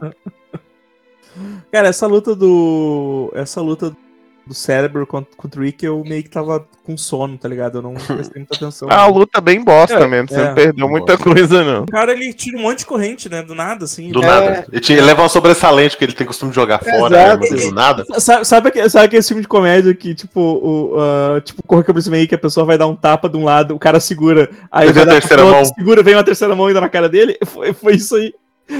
[1.71, 3.31] Cara, essa luta do.
[3.35, 3.95] Essa luta
[4.45, 5.29] do cérebro contra,
[5.59, 7.77] o Rick, eu meio que tava com sono, tá ligado?
[7.77, 8.87] Eu não prestei muita atenção.
[8.91, 10.27] Ah, a luta bem bosta É, mesmo.
[10.27, 10.47] Você é.
[10.47, 11.83] não perdeu muita coisa, não.
[11.83, 13.41] O cara ele tira um monte de corrente, né?
[13.41, 14.11] Do nada, assim.
[14.11, 14.25] Do É.
[14.25, 14.65] nada.
[14.71, 17.37] Ele, tinha- ele leva uma sobressalente que ele tem costume de jogar fora, né?
[17.37, 18.03] Do nada.
[18.19, 22.09] Sabe, sabe, aquele, sabe aquele filme de comédia que, tipo, o, ah, tipo, corre que
[22.09, 24.91] meio que a pessoa vai dar um tapa de um lado, o cara segura, aí
[24.91, 25.73] vai a terceira pro outro, mão.
[25.77, 27.37] segura, vem uma terceira mão ainda na cara dele?
[27.45, 28.33] Foi, foi isso aí.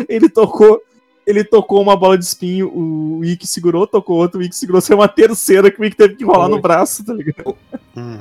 [0.10, 0.80] Ele tocou,
[1.26, 4.98] ele tocou uma bola de espinho, o Ikki segurou, tocou outro, o Ikki segurou, saiu
[5.00, 7.56] uma terceira que o Ikki teve que enrolar no braço, tá ligado?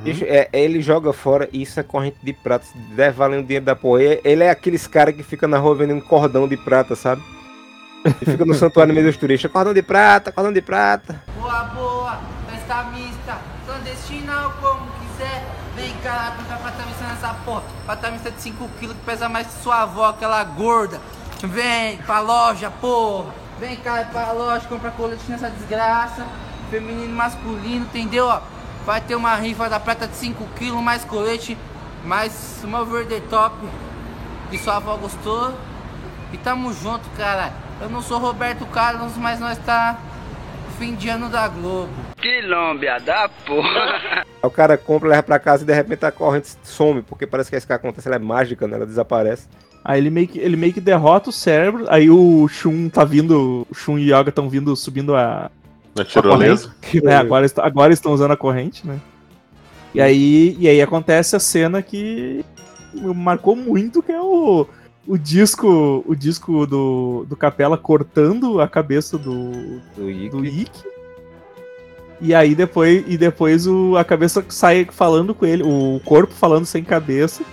[0.03, 2.65] Bicho, é, ele joga fora e isso é corrente de prata.
[2.65, 4.03] Se der valendo dinheiro da porra.
[4.23, 7.21] Ele- é aqueles caras que fica na rua vendendo cordão de prata, sabe?
[8.21, 9.49] E fica no santuário no meio dos turistas.
[9.51, 11.21] Cordão de prata, cordão de prata.
[11.39, 15.43] Boa, boa, festa mista, clandestina ou como quiser.
[15.75, 17.63] Vem cá, comprar prata mista nessa porra.
[17.85, 20.99] Prata mista de 5kg que pesa mais que sua avó, aquela gorda.
[21.43, 23.33] Vem pra loja, porra.
[23.59, 26.25] Vem cá, pra loja, compra colete nessa desgraça.
[26.71, 28.27] Feminino, masculino, entendeu?
[28.27, 28.41] Ó,
[28.85, 31.57] vai ter uma rifa da prata de 5kg, mais colete,
[32.05, 33.55] mais uma over top
[34.49, 35.53] que sua avó gostou.
[36.31, 37.51] E tamo junto, cara.
[37.81, 39.97] Eu não sou Roberto Carlos, mas nós tá
[40.79, 41.91] fim de ano da Globo.
[42.17, 44.23] Que lómbia da porra.
[44.23, 47.49] Aí o cara compra, leva pra casa e de repente a corrente some, porque parece
[47.49, 48.77] que isso que acontece, ela é mágica, né?
[48.77, 49.47] Ela desaparece.
[49.85, 53.67] Aí ele meio que, ele meio que derrota o cérebro, aí o Shun tá vindo,
[53.69, 55.51] o Shun e Yoga estão vindo, subindo a...
[55.95, 56.73] Na tirolesa.
[56.81, 57.07] corrente.
[57.07, 58.99] É, agora, está- agora estão usando a corrente, né?
[59.93, 62.43] E aí, e aí acontece a cena que
[63.15, 64.65] marcou muito, que é o,
[65.05, 69.51] o disco o disco do, do Capela cortando a cabeça do,
[69.95, 70.09] do
[70.45, 70.83] Ikki.
[72.21, 76.65] E aí depois, e depois o, a cabeça sai falando com ele, o corpo falando
[76.65, 77.43] sem cabeça.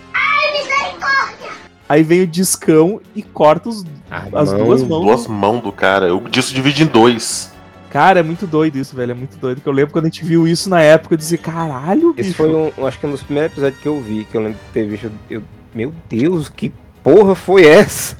[1.91, 3.83] Aí vem o discão e corta os,
[4.31, 5.05] as Mão, duas mãos.
[5.05, 6.05] Duas mãos do cara.
[6.07, 7.51] Eu disso divide em dois.
[7.89, 9.11] Cara, é muito doido isso, velho.
[9.11, 9.59] É muito doido.
[9.59, 12.37] Que eu lembro quando a gente viu isso na época, eu dizia, caralho, Esse bicho.
[12.37, 14.71] foi um, acho que um dos primeiros episódios que eu vi, que eu lembro de
[14.71, 15.11] ter visto.
[15.29, 15.43] Eu,
[15.75, 16.71] meu Deus, que
[17.03, 18.15] porra foi essa?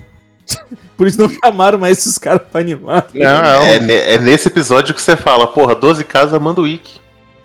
[0.98, 3.08] Por isso não chamaram mais esses caras pra animar.
[3.16, 7.00] É, ne- é nesse episódio que você fala, porra, 12 casas manda o wiki.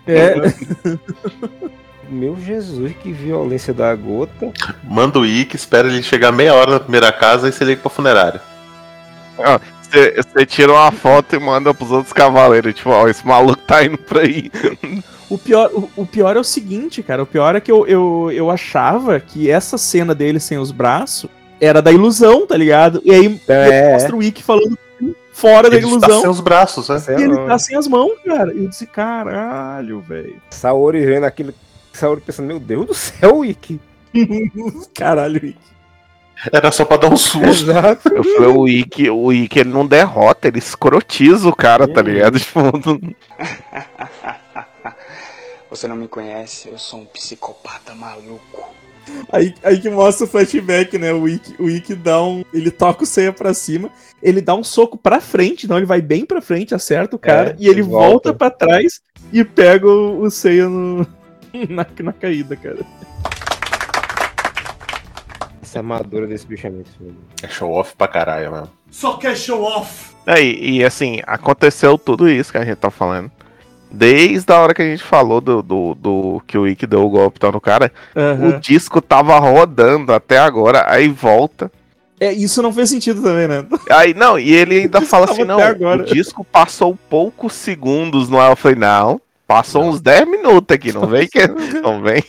[0.05, 0.33] É.
[2.09, 4.51] Meu Jesus, que violência da gota.
[4.83, 7.89] Manda o wiki, espera ele chegar meia hora na primeira casa e você liga pra
[7.89, 8.41] funerária.
[9.89, 12.73] Você tira uma foto e manda pros outros cavaleiros.
[12.73, 14.51] Tipo, ó, esse maluco tá indo pra aí.
[15.29, 17.23] O pior, o, o pior é o seguinte, cara.
[17.23, 21.29] O pior é que eu, eu, eu achava que essa cena dele sem os braços
[21.59, 23.01] era da ilusão, tá ligado?
[23.03, 23.93] E aí É.
[23.93, 24.77] mostra o Ikki falando,
[25.33, 26.21] fora da Ele está ilusão.
[26.21, 27.01] sem os braços, né?
[27.19, 28.53] E ele tá sem as mãos, cara.
[28.53, 30.35] E eu disse, caralho, velho.
[30.49, 31.53] Saori vendo aquilo.
[31.97, 33.79] Saori pensando, meu Deus do céu, Ikki.
[34.93, 35.57] Caralho, Ikki.
[36.53, 37.43] Era só pra dar um susto.
[37.47, 38.09] Exato.
[38.09, 42.37] Eu falei, o Ikki, o Ikki ele não derrota, ele escrotiza o cara, tá ligado?
[42.39, 43.01] Tipo, não-
[45.69, 48.73] Você não me conhece, eu sou um psicopata maluco.
[49.31, 51.13] Aí, aí que mostra o flashback, né?
[51.13, 52.43] O Ikki, o Ikki dá um.
[52.53, 53.89] Ele toca o Seiya pra cima,
[54.21, 57.51] ele dá um soco pra frente, então ele vai bem pra frente, acerta o cara,
[57.51, 58.29] É, e ele volta.
[58.29, 58.33] volta.
[58.33, 61.05] pra trás e pega o, o Seiya no,
[61.69, 62.79] na, na caída, cara.
[65.61, 66.89] Essa armadura desse bicho é muito.
[67.43, 68.71] É show off pra caralho, mano.
[68.89, 70.15] Só quer show off.
[70.25, 73.31] É, e, e, assim, aconteceu tudo isso que a gente tá falando.
[73.89, 77.09] Desde a hora que a gente falou do, do, do que o Ikki deu o
[77.09, 78.49] golpe tá no cara, Aham.
[78.49, 81.71] o disco tava rodando até agora, aí volta.
[82.19, 83.65] É, isso não fez sentido também, né?
[83.89, 88.51] Aí, não, e ele ainda fala assim, não, o disco passou poucos segundos no ar.
[88.51, 91.39] Eu falei, não, passou uns 10 minutos aqui, não vem que...
[91.81, 92.23] Não vem.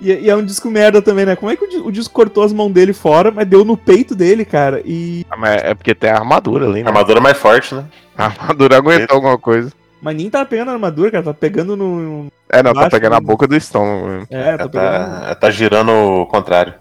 [0.00, 1.36] E, e é um disco merda também, né?
[1.36, 4.14] Como é que o, o disco cortou as mãos dele fora, mas deu no peito
[4.14, 4.80] dele, cara?
[4.84, 5.26] E.
[5.30, 6.88] Ah, é porque tem a armadura ali, A né?
[6.88, 7.84] armadura é mais forte, né?
[8.16, 9.70] A armadura aguentou alguma coisa.
[10.00, 11.24] Mas nem tava pegando a armadura, cara.
[11.24, 12.28] Tá pegando no.
[12.50, 13.26] É, não, tá Baixo, pegando a né?
[13.26, 14.06] boca do estômago.
[14.08, 14.26] mesmo.
[14.30, 15.20] É, tá pegando.
[15.20, 16.72] Tá, tá girando o contrário.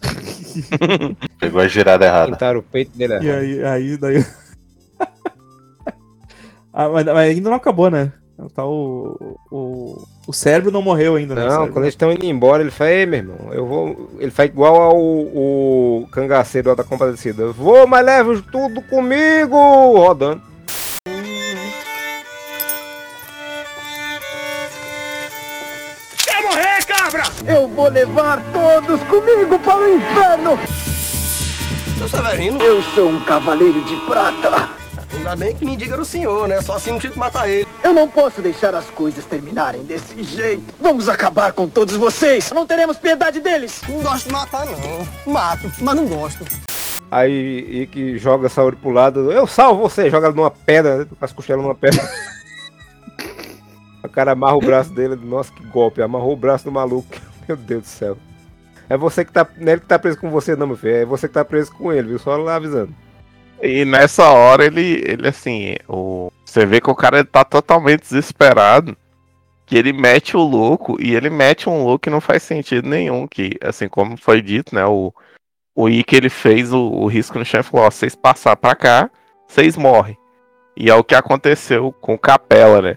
[1.40, 2.32] Pegou a girada errada.
[2.32, 3.40] Pintaram o peito dele E errado.
[3.40, 4.24] aí, aí daí.
[6.72, 8.12] Ah, mas, mas ainda não acabou, né?
[8.54, 11.46] Tá o, o, o cérebro não morreu ainda, né?
[11.46, 14.10] Não, quando eles estão indo embora, ele fala, ei, meu irmão, eu vou.
[14.18, 17.42] Ele faz igual ao o cangaceiro lá da compadecida.
[17.42, 19.56] Eu Vou, mas leva tudo comigo!
[19.56, 20.42] Rodando.
[26.24, 27.22] Quer morrer, cabra?
[27.46, 30.58] Eu vou levar todos comigo para o inferno!
[31.98, 34.81] Seu Severino, Eu sou um cavaleiro de prata!
[35.16, 36.60] Ainda bem que me diga o senhor, né?
[36.60, 37.66] Só assim não tinha que matar ele.
[37.82, 40.62] Eu não posso deixar as coisas terminarem desse jeito.
[40.80, 42.50] Vamos acabar com todos vocês.
[42.52, 43.80] Não teremos piedade deles.
[43.88, 45.32] Não gosto de matar, não.
[45.32, 46.44] Mato, mas não gosto.
[47.10, 49.30] Aí que joga a Saori pro lado.
[49.30, 50.08] Eu salvo você!
[50.08, 51.04] Joga ela numa pedra, né?
[51.04, 52.02] com as costelas numa pedra.
[54.02, 55.16] o cara amarra o braço dele.
[55.16, 56.00] Nossa, que golpe!
[56.00, 57.08] Amarrou o braço do maluco.
[57.46, 58.16] Meu Deus do céu.
[58.88, 59.46] É você que tá.
[59.58, 60.94] Não é ele que tá preso com você, não, meu filho.
[60.94, 62.18] É você que tá preso com ele, viu?
[62.18, 62.94] Só lá avisando.
[63.62, 66.32] E nessa hora ele, ele assim, o...
[66.44, 68.96] você vê que o cara tá totalmente desesperado.
[69.64, 73.26] Que ele mete o louco e ele mete um louco que não faz sentido nenhum.
[73.28, 74.84] Que, assim, como foi dito, né?
[74.84, 75.14] O,
[75.74, 79.08] o Ikki ele fez o, o risco no chefe, falou: ó, vocês passar pra cá,
[79.46, 80.18] vocês morrem.
[80.76, 82.96] E é o que aconteceu com Capela, né?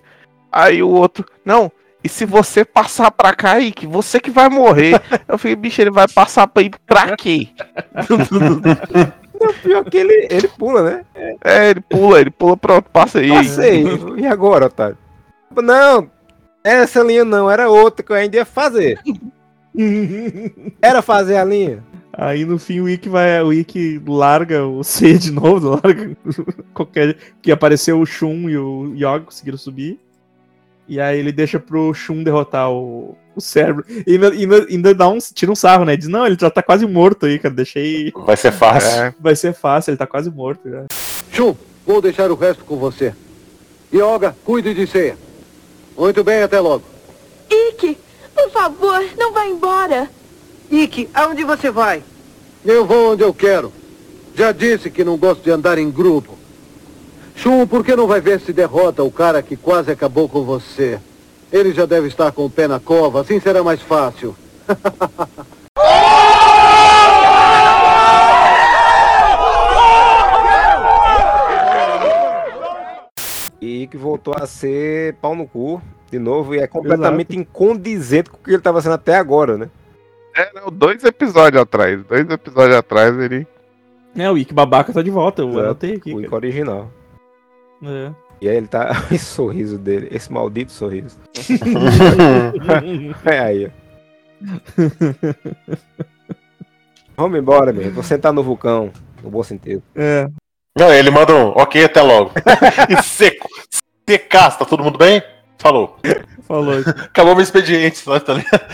[0.52, 1.72] Aí o outro, não,
[2.04, 5.02] e se você passar pra cá, Ikki, você que vai morrer.
[5.28, 7.50] Eu falei, bicho, ele vai passar pra ir pra quê?
[9.40, 11.06] Não, pior que ele, ele pula, né?
[11.44, 13.30] É, ele pula, ele pula, pronto, passa aí.
[13.30, 13.84] Passei.
[14.18, 14.98] E agora, otário?
[15.56, 16.10] Não,
[16.64, 19.00] essa linha não, era outra que eu ainda ia fazer.
[20.82, 21.84] Era fazer a linha.
[22.18, 23.42] Aí no fim o Ikki vai.
[23.42, 26.16] O Ikki larga o C de novo, larga
[26.74, 27.18] qualquer.
[27.42, 30.00] Que apareceu o Shun e o Yoga conseguiram subir.
[30.88, 33.86] E aí ele deixa pro Shun derrotar o, o cérebro.
[34.06, 35.96] E ainda, ainda, ainda dá um, tira um sarro, né?
[35.96, 37.54] Diz, não, ele já tá quase morto aí, cara.
[37.54, 38.12] Deixei.
[38.26, 39.02] Vai ser fácil.
[39.02, 39.16] É.
[39.20, 40.86] Vai ser fácil, ele tá quase morto já.
[41.86, 43.14] Vou deixar o resto com você.
[43.94, 45.16] Yoga, cuide de Seiya.
[45.96, 46.84] Muito bem, até logo.
[47.50, 47.98] Ike,
[48.34, 50.10] por favor, não vá embora.
[50.72, 52.04] Ike, aonde você vai?
[52.66, 53.72] Eu vou onde eu quero.
[54.34, 56.36] Já disse que não gosto de andar em grupo.
[57.36, 61.00] Shun, por que não vai ver se derrota o cara que quase acabou com você?
[61.56, 64.36] Ele já deve estar com o pé na cova, assim será mais fácil.
[73.62, 78.38] E que voltou a ser pau no cu de novo e é completamente incondizente com
[78.38, 79.70] o que ele tava sendo até agora, né?
[80.36, 82.04] É, não, dois episódios atrás.
[82.04, 83.48] Dois episódios atrás ele.
[84.16, 86.14] É, o Ikki babaca tá de volta, eu Exato, anotei aqui.
[86.14, 86.22] O.
[86.22, 86.92] Ico original.
[87.82, 88.12] É.
[88.42, 89.06] E aí ele tá.
[89.12, 91.18] Esse sorriso dele, esse maldito sorriso.
[93.26, 93.86] é aí, ó.
[97.18, 97.92] Vamos embora, meu.
[97.92, 98.92] Vou sentar no vulcão,
[99.24, 99.82] no bom sentido.
[99.96, 100.28] É.
[100.78, 102.32] Não, ele manda um ok, até logo.
[102.90, 103.48] e seco.
[104.08, 105.24] Secaço, tá todo mundo bem?
[105.58, 105.98] Falou.
[106.48, 106.76] Falou.
[106.80, 108.66] Acabou meu expediente, tá ligado?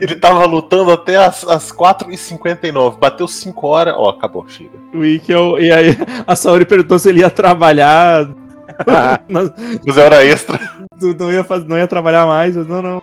[0.00, 2.98] Ele tava lutando até as, as 4h59.
[2.98, 4.70] Bateu 5 horas, ó, acabou, chega.
[4.94, 5.36] O Ikki é.
[5.60, 5.96] E aí
[6.26, 8.28] a Saori perguntou se ele ia trabalhar.
[9.28, 9.52] Não-
[9.86, 10.58] Fazer hora extra.
[10.98, 12.56] Tu não ia, faz- não ia trabalhar mais?
[12.56, 13.02] Eu, não, não.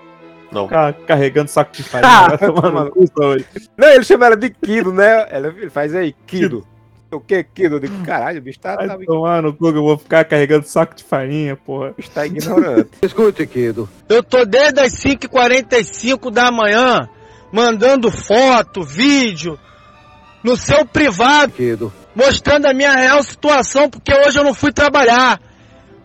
[0.52, 0.64] Não.
[0.68, 2.30] Ficar carregando saco de farinha.
[2.30, 3.46] vai tomar no cu, Saori.
[3.78, 5.28] Não, ele chama ela de Kido, né?
[5.30, 6.66] Ela ele faz aí, Kido.
[7.10, 7.76] O que, Kido?
[7.78, 10.26] Eu digo, caralho, o bicho tá, Vai tá, tomar no cu que eu vou ficar
[10.26, 11.94] carregando saco de farinha, porra.
[12.14, 12.90] tá ignorante.
[13.02, 13.88] Escute, Kido.
[14.10, 17.08] Eu tô desde as 5h45 da manhã
[17.50, 19.58] mandando foto, vídeo
[20.44, 21.94] no seu privado, Kido.
[22.14, 25.40] mostrando a minha real situação, porque hoje eu não fui trabalhar.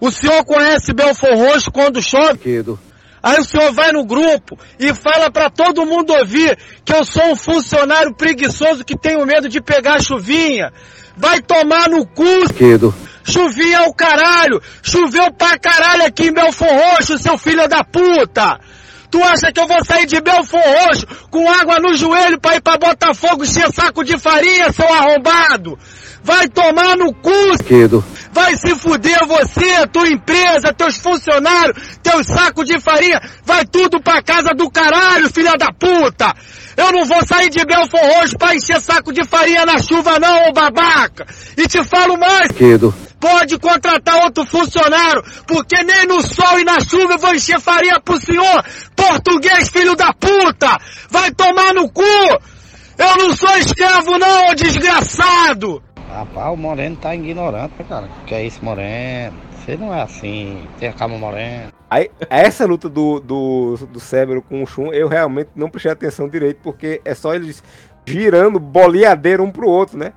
[0.03, 2.37] O senhor conhece Belfor Roxo quando chove?
[2.39, 2.77] Kido.
[3.23, 7.31] Aí o senhor vai no grupo e fala pra todo mundo ouvir que eu sou
[7.31, 10.73] um funcionário preguiçoso que tenho medo de pegar chuvinha.
[11.17, 12.93] Vai tomar no cu, Kido.
[13.23, 14.61] Chuvinha é o caralho!
[14.83, 18.59] Choveu pra caralho aqui em Belfor Roxo, seu filho da puta!
[19.13, 22.63] Tu acha que eu vou sair de Belfor Roxo com água no joelho pra ir
[22.63, 25.79] pra Botafogo encher saco de farinha, seu arrombado?
[26.25, 27.31] Vai tomar no cu!
[27.63, 28.03] Kido.
[28.33, 34.23] Vai se fuder você, tua empresa, teus funcionários, teus sacos de farinha, vai tudo pra
[34.23, 36.35] casa do caralho, filha da puta!
[36.75, 40.49] Eu não vou sair de Belfor Roxo pra encher saco de farinha na chuva não,
[40.49, 41.27] ô babaca!
[41.55, 42.95] E te falo mais, Kido.
[43.23, 48.01] Pode contratar outro funcionário, porque nem no sol e na chuva eu vou encher farinha
[48.01, 48.65] pro senhor,
[48.97, 50.77] português filho da puta!
[51.09, 52.03] Vai tomar no cu!
[52.03, 55.81] Eu não sou escravo não, ô desgraçado!
[56.11, 58.09] Rapaz, o Moreno tá ignorante, cara.
[58.27, 59.39] Que é isso, Moreno?
[59.57, 60.67] Você não é assim.
[60.79, 61.73] Tem a calma, Moreno.
[61.89, 66.29] Aí, essa luta do, do, do Cérebro com o Shun, eu realmente não prestei atenção
[66.29, 67.63] direito, porque é só eles
[68.05, 70.13] girando boleadeiro um pro outro, né?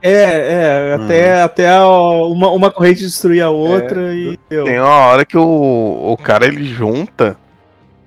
[0.00, 4.38] É, é, até, até a- uma, uma corrente destruir a outra e.
[4.48, 4.64] deu.
[4.64, 7.36] Tem uma hora que o, o cara ele junta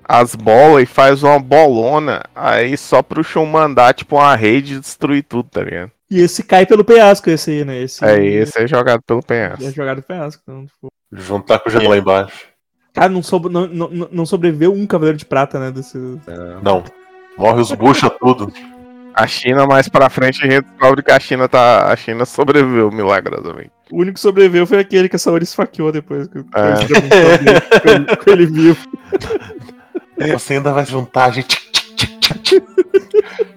[0.04, 4.80] as bolas e faz uma bolona, aí só pro Shun mandar, tipo, uma rede e
[4.80, 5.90] destruir tudo, tá ligado?
[6.10, 7.78] E esse cai pelo penhasco, esse aí, né?
[7.82, 9.64] Esse, É, esse é jogado pelo penhasco.
[9.64, 10.42] É jogado pelo penhasco.
[10.42, 12.46] Então, tipo, Juntar com o gelo lá embaixo.
[12.92, 15.70] cara, não, soube- não, não, não sobreviveu um cavaleiro de prata, né?
[15.70, 15.96] Desse...
[16.62, 16.82] Não.
[17.38, 18.52] Morre os bucha tudo.
[19.14, 21.92] A China, mais pra frente, a gente descobre que a China tá.
[21.92, 23.70] A China sobreviveu milagrosamente.
[23.90, 26.26] O único que sobreviveu foi aquele que a Saori esfaqueou depois.
[26.28, 26.40] Que É.
[27.80, 28.88] com, ele, com ele vivo.
[30.32, 31.60] Você ainda vai juntar a gente.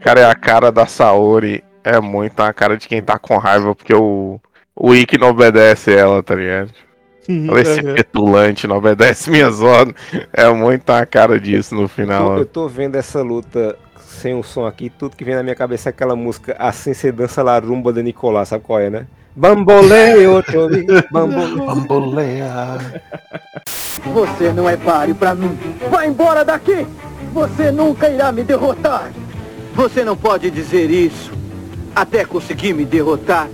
[0.01, 1.63] Cara, é a cara da Saori.
[1.83, 4.39] É muito a cara de quem tá com raiva, porque o.
[4.75, 6.69] O Ikki não obedece ela, tá ligado?
[7.29, 7.93] Ela, Esse Uhum.
[7.95, 9.95] petulante não obedece minhas ordens.
[10.33, 12.37] É muito a cara disso no Eu, final.
[12.37, 13.77] eu tô vendo essa luta
[14.15, 17.11] sem o som aqui, tudo que vem na minha cabeça é aquela música Assim se
[17.11, 19.07] dança la rumba de Nicolás, sabe qual é, né?
[19.35, 21.65] Bamboleio, chori, bamboleio.
[21.65, 23.03] Bamboleia.
[24.13, 25.57] Você não é páreo pra mim.
[25.89, 26.87] Vai embora daqui!
[27.33, 29.11] Você nunca irá me derrotar.
[29.73, 31.33] Você não pode dizer isso.
[31.93, 33.49] Até conseguir me derrotar.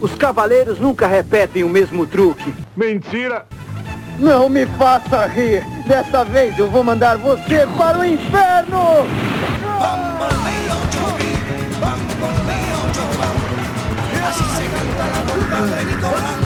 [0.00, 2.52] Os cavaleiros nunca repetem o mesmo truque.
[2.76, 3.46] Mentira!
[4.18, 5.64] Não me faça rir.
[5.86, 9.06] Desta vez eu vou mandar você para o inferno!
[10.18, 11.36] Banco el medio chopín,
[11.78, 13.36] banco medio chopín,
[14.24, 16.38] así se canta la bomba de Nicolás.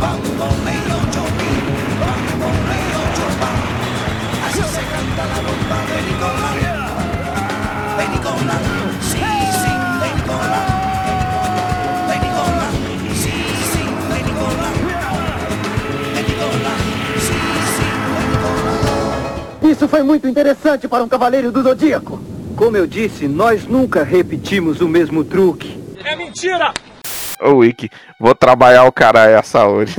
[0.00, 1.64] Banco el medio chopín,
[2.00, 3.56] banco el medio chopín,
[4.46, 6.50] así se canta la bomba de Nicolás.
[19.70, 22.20] Isso foi muito interessante para um cavaleiro do Zodíaco.
[22.56, 25.80] Como eu disse, nós nunca repetimos o mesmo truque.
[26.04, 26.74] É mentira!
[27.40, 29.92] Ô, Ikki, vou trabalhar o cara é a Saori.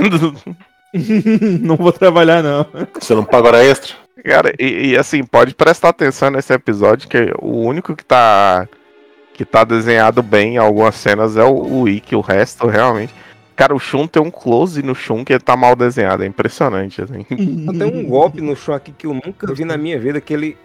[1.62, 2.66] não vou trabalhar, não.
[3.00, 3.94] Você não paga hora extra?
[4.22, 8.68] Cara, e, e, assim, pode prestar atenção nesse episódio, que o único que tá.
[9.32, 13.14] que tá desenhado bem em algumas cenas é o, o Ikki, o resto realmente.
[13.62, 17.00] Cara, o Shun tem um close no Shun que ele tá mal desenhado, é impressionante,
[17.00, 17.22] assim.
[17.22, 20.56] Tem um golpe no chão aqui que eu nunca vi na minha vida, que ele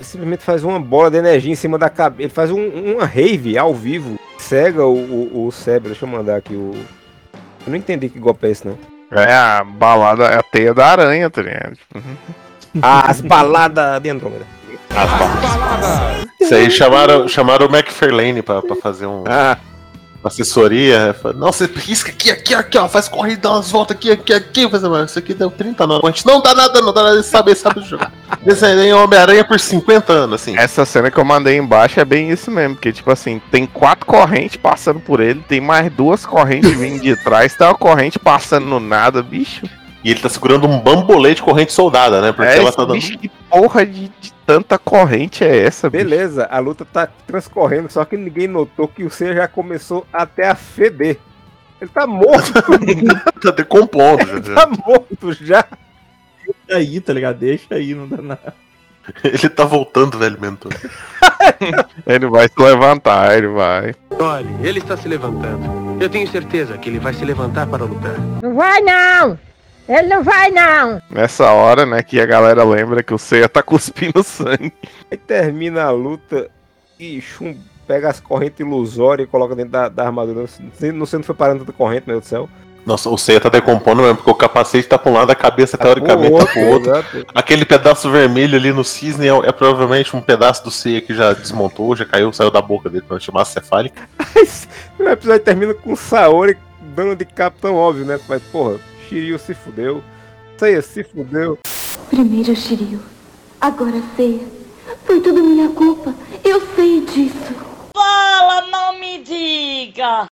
[0.00, 2.22] simplesmente faz uma bola de energia em cima da cabeça.
[2.22, 5.88] Ele faz um- uma rave ao vivo, cega o, o, o cérebro.
[5.88, 6.76] Deixa eu mandar aqui o.
[7.66, 8.78] Eu não entendi que golpe é esse, não.
[9.10, 11.76] É a balada, é a teia da aranha, tá ligado?
[12.80, 14.46] As baladas de Andrômeda.
[16.40, 19.58] Isso aí chamaram, chamaram o McFarlane pra, pra fazer um, uma
[20.22, 21.14] assessoria.
[21.20, 22.88] Falaram, Não, você risca aqui, aqui, aqui, ó.
[22.88, 24.68] Faz corrida, dá umas voltas aqui, aqui, aqui.
[24.68, 26.00] Falei, "Mas Isso aqui deu 30 não.
[26.04, 27.22] A gente não dá nada, não dá nada.
[27.22, 28.12] Sabe, sabe jogar.
[28.44, 30.56] Desenhei Homem-Aranha por 50 anos, assim.
[30.56, 34.06] Essa cena que eu mandei embaixo é bem isso mesmo, porque tipo assim, tem quatro
[34.06, 38.66] correntes passando por ele, tem mais duas correntes vindo de trás, tem uma corrente passando
[38.66, 39.62] no nada, bicho.
[40.04, 42.32] E ele tá segurando um bambolê de corrente soldada, né?
[42.32, 42.92] Porque É, ela tá dando.
[42.94, 46.04] bicho, que porra de, de tanta corrente é essa, bicho?
[46.04, 50.48] Beleza, a luta tá transcorrendo, só que ninguém notou que o C já começou até
[50.48, 51.18] a feder.
[51.80, 52.52] Ele tá morto.
[53.42, 54.22] tá decompondo.
[54.22, 55.64] Ele tá morto já.
[56.44, 57.36] Deixa aí, tá ligado?
[57.38, 58.54] Deixa aí, não dá nada.
[59.24, 60.72] Ele tá voltando, velho mentor.
[62.06, 63.94] Ele vai se levantar, ele vai.
[64.18, 65.96] Olhe, ele está se levantando.
[66.02, 68.14] Eu tenho certeza que ele vai se levantar para lutar.
[68.42, 69.38] Não vai não!
[69.88, 71.00] Ele não vai não!
[71.10, 74.72] Nessa hora, né, que a galera lembra que o Seiya tá cuspindo sangue.
[75.10, 76.50] Aí termina a luta
[77.00, 80.40] e Shun pega as correntes ilusórias e coloca dentro da, da armadura.
[80.40, 82.48] Não sei não sei onde foi parando tanta corrente, meu Deus do céu.
[82.84, 85.76] Nossa, o Seiya tá decompondo mesmo, porque o capacete tá pra um lado, a cabeça
[85.76, 86.90] teoricamente tá pro outro.
[86.90, 87.26] exato.
[87.34, 91.32] Aquele pedaço vermelho ali no cisne é, é provavelmente um pedaço do Seiya que já
[91.32, 94.08] desmontou, já caiu, saiu da boca dele pra chamar cefálica.
[94.98, 96.56] O episódio termina com o Saori
[96.94, 98.18] dando de capitão óbvio, né?
[98.28, 98.78] Mas, porra,
[99.08, 100.02] Shiryu se fudeu.
[100.58, 101.58] Seiya se fudeu.
[102.10, 103.00] Primeiro Shiryu,
[103.60, 104.46] agora Seiya.
[105.04, 106.14] Foi tudo minha culpa.
[106.44, 107.54] Eu sei disso.
[107.94, 110.26] Fala, não me diga!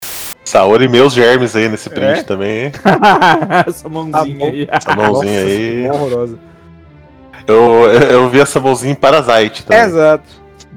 [0.44, 2.24] Saori e meus germes aí nesse print É?
[2.24, 2.72] também, hein?
[3.68, 4.68] Essa mãozinha aí.
[4.70, 5.88] Essa mãozinha aí.
[5.88, 6.40] Nossa, horrorosa.
[7.48, 7.56] Eu,
[7.92, 9.84] eu vi essa mãozinha em Parasite também.
[9.84, 10.24] Exato.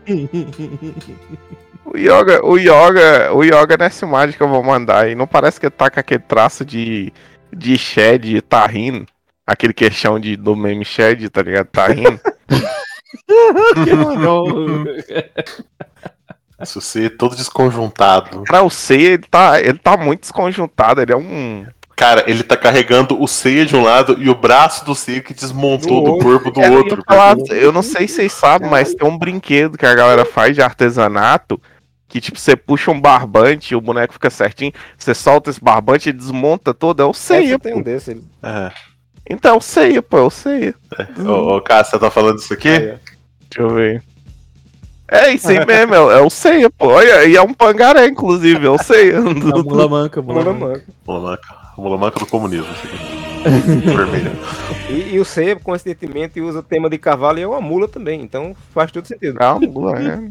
[1.89, 5.61] O Yoga, o Yoga, o Yoga nessa imagem que eu vou mandar aí, não parece
[5.61, 7.13] que ele tá com aquele traço de,
[7.55, 9.07] de Shed tá rindo?
[9.47, 11.67] Aquele queixão de, do meme Shed, tá ligado?
[11.67, 12.21] Tá rindo.
[16.65, 18.43] Se você todo desconjuntado.
[18.45, 21.67] Cara, o Seiya, ele tá, ele tá muito desconjuntado, ele é um...
[21.95, 25.33] Cara, ele tá carregando o Seiya de um lado e o braço do Seiya que
[25.33, 27.03] desmontou Do do, corpo do outro.
[27.07, 30.55] falar, eu não sei se vocês sabem, mas tem um brinquedo que a galera faz
[30.55, 31.61] de artesanato
[32.17, 36.09] que, tipo, você puxa um barbante e o boneco fica certinho, você solta esse barbante
[36.09, 38.13] e desmonta todo, é o Seiya, Essa tem um desse.
[38.13, 38.25] Ele...
[38.43, 38.73] É.
[39.29, 40.75] Então, é o Seiya, pô, é o Seiya.
[41.19, 42.71] Ô, ô Cássio, você tá falando isso aqui?
[42.71, 42.99] Deixa
[43.59, 44.03] eu ver.
[45.09, 46.87] É isso aí mesmo, é, é o Seiya, pô.
[46.89, 49.17] Olha, e é um pangaré, inclusive, é o Seiya.
[49.17, 50.67] É o Mula Manca, Mula Mula Manca.
[50.67, 50.85] Manca.
[51.07, 51.57] Mulamanca.
[51.77, 52.67] Mulamanca do comunismo.
[52.71, 52.89] aqui.
[53.95, 54.33] Vermelho.
[54.89, 58.23] E, e o Seiya, coincidentemente, usa o tema de cavalo e é uma mula também.
[58.23, 59.37] Então faz todo sentido.
[59.39, 60.31] É uma mula, é.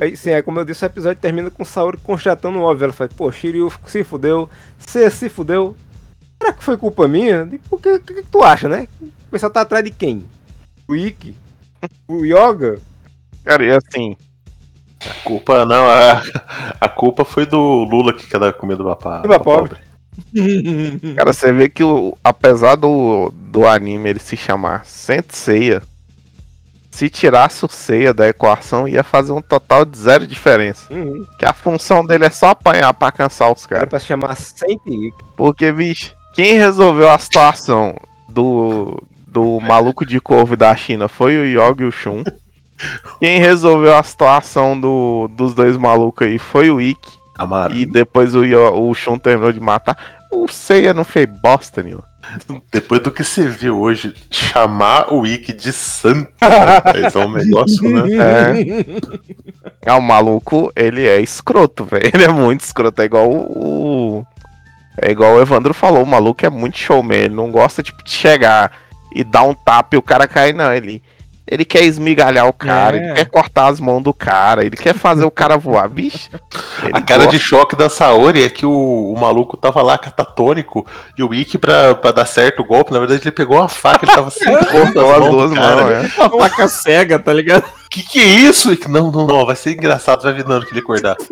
[0.00, 2.84] Aí, sim, é como eu disse, o episódio termina com o Saori constatando o óbvio.
[2.84, 4.48] Ela fala, pô, Shiryu se fudeu,
[4.78, 5.76] Seiya se fudeu.
[6.40, 7.48] Será que foi culpa minha?
[7.68, 8.86] Por que, que, que tu acha, né?
[9.00, 10.24] O pessoal tá atrás de quem?
[10.86, 11.34] O Ikki?
[12.06, 12.78] O Yoga?
[13.44, 14.16] Cara, e assim,
[15.00, 16.22] A culpa não, a,
[16.80, 19.78] a culpa foi do Lula que quer dar comida pra, pra, pra pobre.
[21.16, 25.82] cara, você vê que o, apesar do, do anime ele se chamar Senseiya,
[26.96, 30.90] se tirasse o Seiya da equação, ia fazer um total de zero diferença.
[30.90, 31.26] Uhum.
[31.38, 33.86] Que a função dele é só apanhar pra cansar os caras.
[33.86, 34.34] pra se chamar
[34.66, 35.12] Ikki.
[35.36, 37.94] Porque, bicho, quem resolveu a situação
[38.30, 42.24] do, do maluco de couve da China foi o Yogi e o Shun.
[43.20, 47.12] Quem resolveu a situação do, dos dois malucos aí foi o Ikki.
[47.76, 49.98] E depois o, o Shun terminou de matar.
[50.32, 52.04] O Seiya não fez bosta nenhuma.
[52.72, 57.88] Depois do que você viu hoje, chamar o Wiki de santo rapaz, é um negócio,
[57.90, 58.02] né?
[59.84, 59.90] É.
[59.90, 62.10] É o maluco, ele é escroto, velho.
[62.12, 63.00] Ele é muito escroto.
[63.00, 64.18] É igual o.
[64.18, 64.26] o-
[65.00, 67.16] É igual o Evandro falou, o maluco é muito showman.
[67.18, 68.72] Ele não gosta tipo, de chegar
[69.14, 70.72] e dar um tapa e o cara cair, não.
[70.72, 71.02] Ele,
[71.46, 73.00] ele quer esmigalhar o cara, É.
[73.04, 76.28] ele quer cortar as mãos do cara, ele quer fazer o cara voar, bicho.
[76.92, 80.84] A cara de choque da Saori é que o, o maluco tava lá catatônico
[81.16, 84.04] e o Wiki, pra, pra dar certo o golpe, na verdade ele pegou uma faca,
[84.04, 86.00] ele tava sem conta as duas mãos, é.
[86.26, 87.64] Uma faca cega, tá ligado?
[87.90, 88.70] Que que é isso?
[88.70, 88.90] Wiki?
[88.90, 91.16] Não, não, não, vai ser engraçado, vai vir que ele acordar.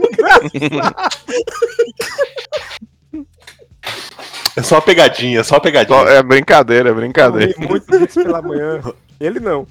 [4.56, 5.98] É só uma pegadinha, é só uma pegadinha.
[6.10, 7.52] É brincadeira, é brincadeira.
[7.54, 8.80] Comi muito disso pela manhã.
[9.18, 9.66] Ele não.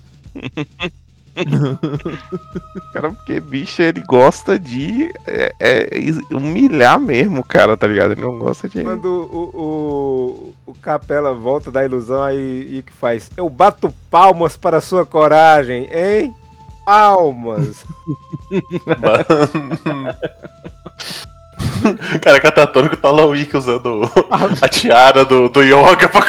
[2.94, 5.90] Cara, porque bicho, ele gosta de é, é,
[6.32, 8.12] humilhar mesmo cara, tá ligado?
[8.12, 8.84] Ele não gosta de.
[8.84, 13.32] Quando o, o, o Capela volta da ilusão, aí Ikki faz.
[13.36, 16.36] Eu bato palmas para a sua coragem, hein?
[16.86, 17.84] Palmas.
[22.22, 24.10] Cara, catatônico tá lá o Wiki usando
[24.62, 26.24] a tiara do, do Yoga pra.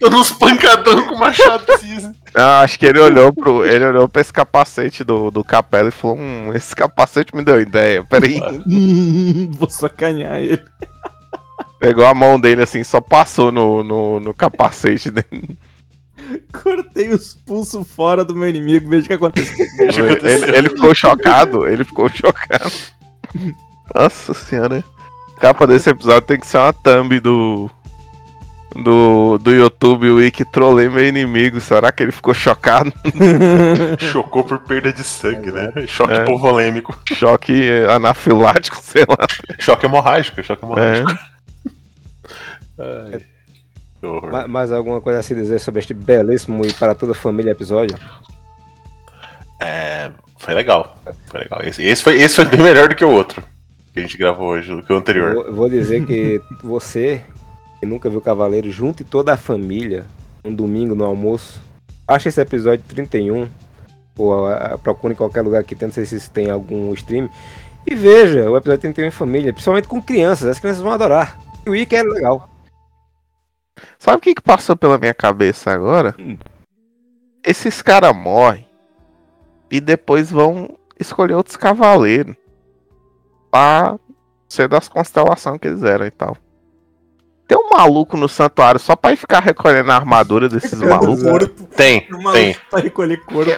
[0.00, 2.14] Dando uns pancadão com machado de cisne.
[2.34, 3.64] Não, acho que ele olhou pro.
[3.64, 7.60] Ele olhou pra esse capacete do, do Capela e falou: Hum, esse capacete me deu
[7.60, 8.04] ideia.
[8.04, 8.40] Peraí.
[9.52, 10.62] Vou sacanear ele.
[11.78, 15.58] Pegou a mão dele assim, só passou no, no, no capacete dele.
[16.52, 19.66] Cortei os pulsos fora do meu inimigo, veja o que aconteceu.
[19.78, 22.72] Ele, ele ficou chocado, ele ficou chocado.
[23.94, 24.84] Nossa senhora.
[25.36, 27.70] A capa desse episódio tem que ser uma thumb do.
[28.74, 31.60] Do, do YouTube, o Wiki trolei meu inimigo.
[31.60, 32.92] Será que ele ficou chocado?
[34.12, 35.72] Chocou por perda de sangue, né?
[35.86, 36.24] Choque É.
[37.14, 39.16] Choque anafilático, sei lá.
[39.58, 41.10] Choque hemorrágico, choque hemorrágico.
[42.78, 43.12] É.
[43.14, 43.24] Ai.
[44.30, 47.52] Ma- Mais alguma coisa a se dizer sobre este belíssimo e para toda a família
[47.52, 47.96] episódio?
[49.58, 50.96] É, foi legal.
[51.26, 51.60] Foi legal.
[51.62, 53.42] Esse, esse foi, esse foi bem melhor do que o outro
[53.92, 55.32] que a gente gravou hoje, do que o anterior.
[55.34, 57.22] Vou, vou dizer que você,
[57.80, 60.04] que nunca viu Cavaleiro, junte toda a família
[60.44, 61.62] um domingo no almoço.
[62.06, 63.48] Acha esse episódio 31,
[64.18, 67.30] ou a- a- procure em qualquer lugar que tem, não sei se tem algum stream,
[67.86, 71.38] e veja o episódio 31 em família, principalmente com crianças, as crianças vão adorar.
[71.64, 72.50] E o Wiki é legal.
[73.98, 76.14] Sabe o que, que passou pela minha cabeça agora?
[77.44, 78.65] Esses caras morrem
[79.70, 82.34] e depois vão escolher outros cavaleiros
[83.50, 83.98] pra
[84.48, 86.36] ser das constelações que eles eram e tal.
[87.48, 91.22] Tem um maluco no santuário só pra ir ficar recolhendo a armadura desses malucos?
[91.76, 92.56] Tem, O maluco tem.
[92.68, 93.50] Pra recolher couro.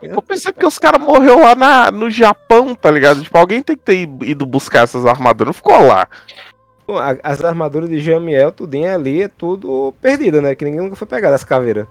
[0.00, 3.22] Eu pensei que os caras morreram lá na, no Japão, tá ligado?
[3.22, 6.06] Tipo, alguém tem que ter ido buscar essas armaduras, não ficou lá.
[7.22, 10.54] As armaduras de Jamiel, tudinho ali, é tudo perdida, né?
[10.54, 11.86] Que ninguém nunca foi pegar as caveiras.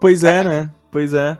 [0.00, 0.70] Pois é, né?
[0.90, 1.38] Pois é.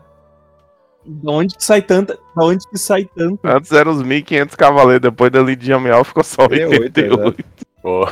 [1.05, 2.18] Da onde que sai tanta.
[2.36, 3.40] Da onde que sai tanto?
[3.44, 7.44] Antes eram os 1500 cavaleiros, depois da de Jamiel ficou só 88.
[7.82, 8.07] Ô,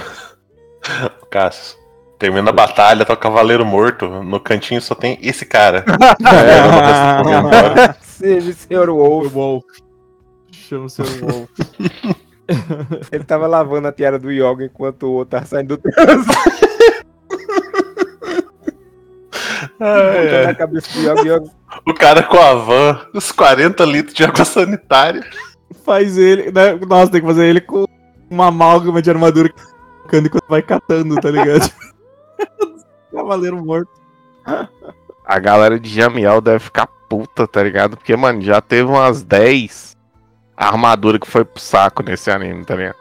[1.30, 1.76] Cássio,
[2.18, 4.09] termina a batalha, tá o cavaleiro morto.
[4.22, 5.84] No cantinho só tem esse cara.
[6.24, 7.97] É, respondo agora.
[8.01, 9.32] Sim, senhor Wolf.
[9.32, 9.64] Wolf.
[10.51, 11.51] Chama o senhor Wolf.
[13.12, 16.32] Ele tava lavando a tiara do Yoga enquanto o outro tava saindo do trânsito.
[19.81, 21.51] É, na cabeça do Yoga, Yoga.
[21.87, 25.24] O cara com a van, os 40 litros de água sanitária.
[25.85, 26.51] Faz ele.
[26.51, 26.74] Né?
[26.87, 27.85] Nossa, tem que fazer ele com
[28.31, 29.53] uma amálgama de armadura
[30.09, 31.70] colocando enquanto vai catando, tá ligado?
[33.12, 33.91] Cavaleiro morto.
[35.24, 37.97] A galera de Jamiel deve ficar puta, tá ligado?
[37.97, 39.97] Porque, mano, já teve umas 10
[40.57, 42.97] armaduras que foi pro saco nesse anime, tá ligado?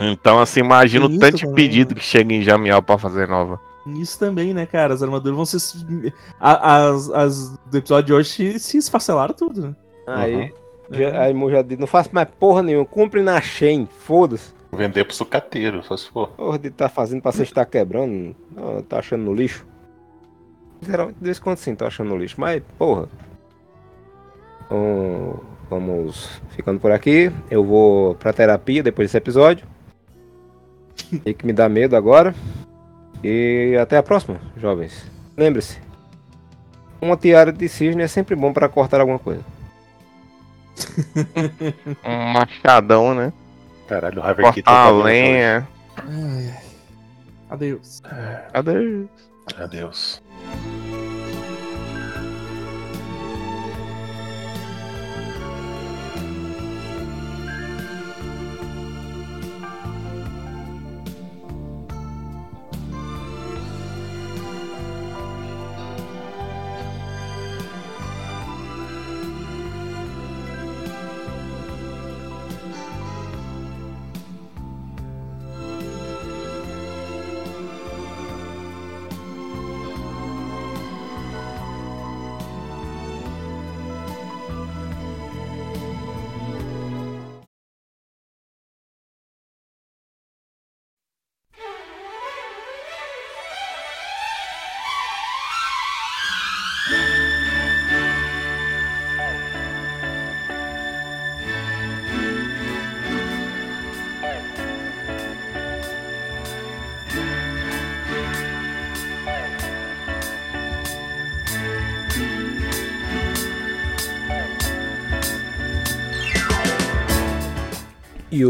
[0.00, 3.60] Então, assim, imagina o tanto de pedido que chega em Jamiel pra fazer nova.
[3.96, 4.94] Isso também, né, cara?
[4.94, 6.12] As armaduras vão ser.
[6.40, 9.76] a- As, as do episódio de hoje se, se esfacelaram tudo, né?
[10.06, 10.52] Aí,
[10.90, 14.52] já, aí Mo já disse, não faço mais porra nenhuma, compre na Shen, foda-se.
[14.72, 16.28] Vender pro sucateiro, só se for.
[16.28, 19.66] Porra de tá fazendo pra você estar quebrando, não, tá achando no lixo.
[20.82, 23.08] Geralmente, de vez em quando sim, tô achando no lixo, mas, porra.
[24.66, 27.32] Então, vamos ficando por aqui.
[27.50, 29.66] Eu vou pra terapia depois desse episódio.
[31.24, 32.34] E que me dá medo agora.
[33.22, 35.04] E até a próxima, jovens.
[35.36, 35.78] Lembre-se.
[37.00, 39.42] Uma tiara de cisne é sempre bom pra cortar alguma coisa.
[42.04, 43.32] Um machadão, né?
[43.88, 45.68] Caralho, o Harvey Keitel Cortar tá a lenha.
[47.50, 48.02] Adeus.
[48.52, 49.08] Adeus.
[49.56, 50.22] Adeus.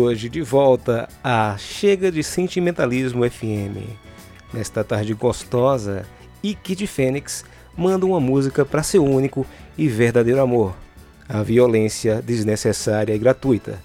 [0.09, 3.85] Hoje de volta a Chega de Sentimentalismo FM.
[4.55, 6.07] Nesta tarde gostosa,
[6.43, 7.45] e Kid Fênix
[7.77, 9.47] manda uma música para seu único
[9.77, 10.75] e verdadeiro amor,
[11.29, 13.79] a violência desnecessária e gratuita.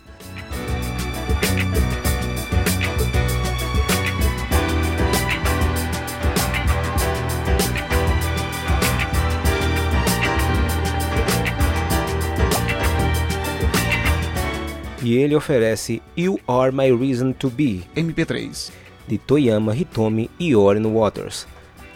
[15.03, 18.71] E ele oferece You Are My Reason to Be, MP3,
[19.05, 21.45] de Toyama Hitomi e Orin Waters.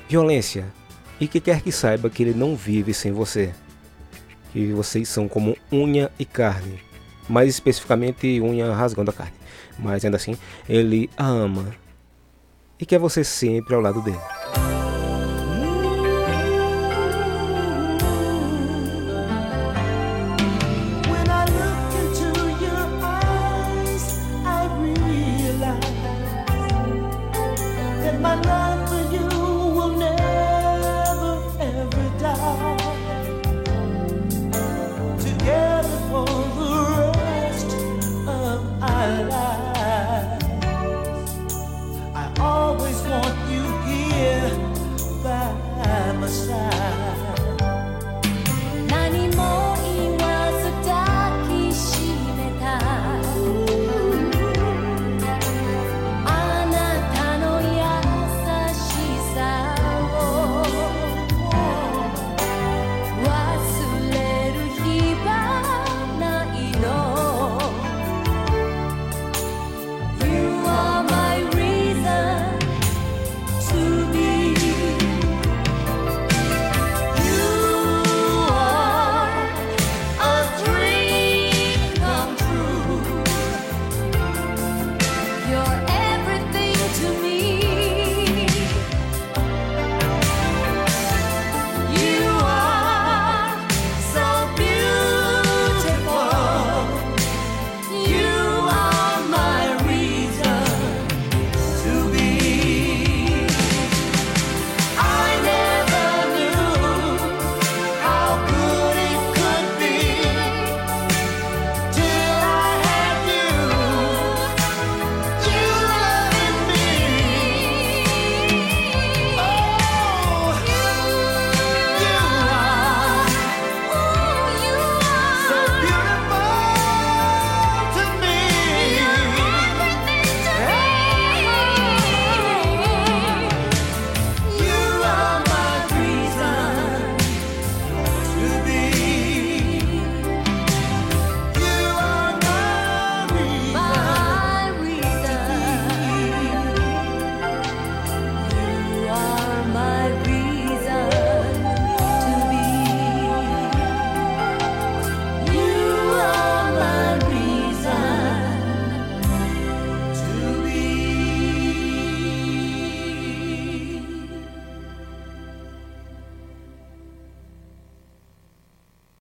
[0.10, 0.66] Violência,
[1.18, 3.54] e que quer que saiba que ele não vive sem você.
[4.52, 6.82] Que vocês são como unha e carne,
[7.30, 9.38] mais especificamente unha rasgando a carne.
[9.80, 10.38] Mas ainda assim,
[10.68, 11.74] ele a ama
[12.78, 14.37] e quer você sempre ao lado dele.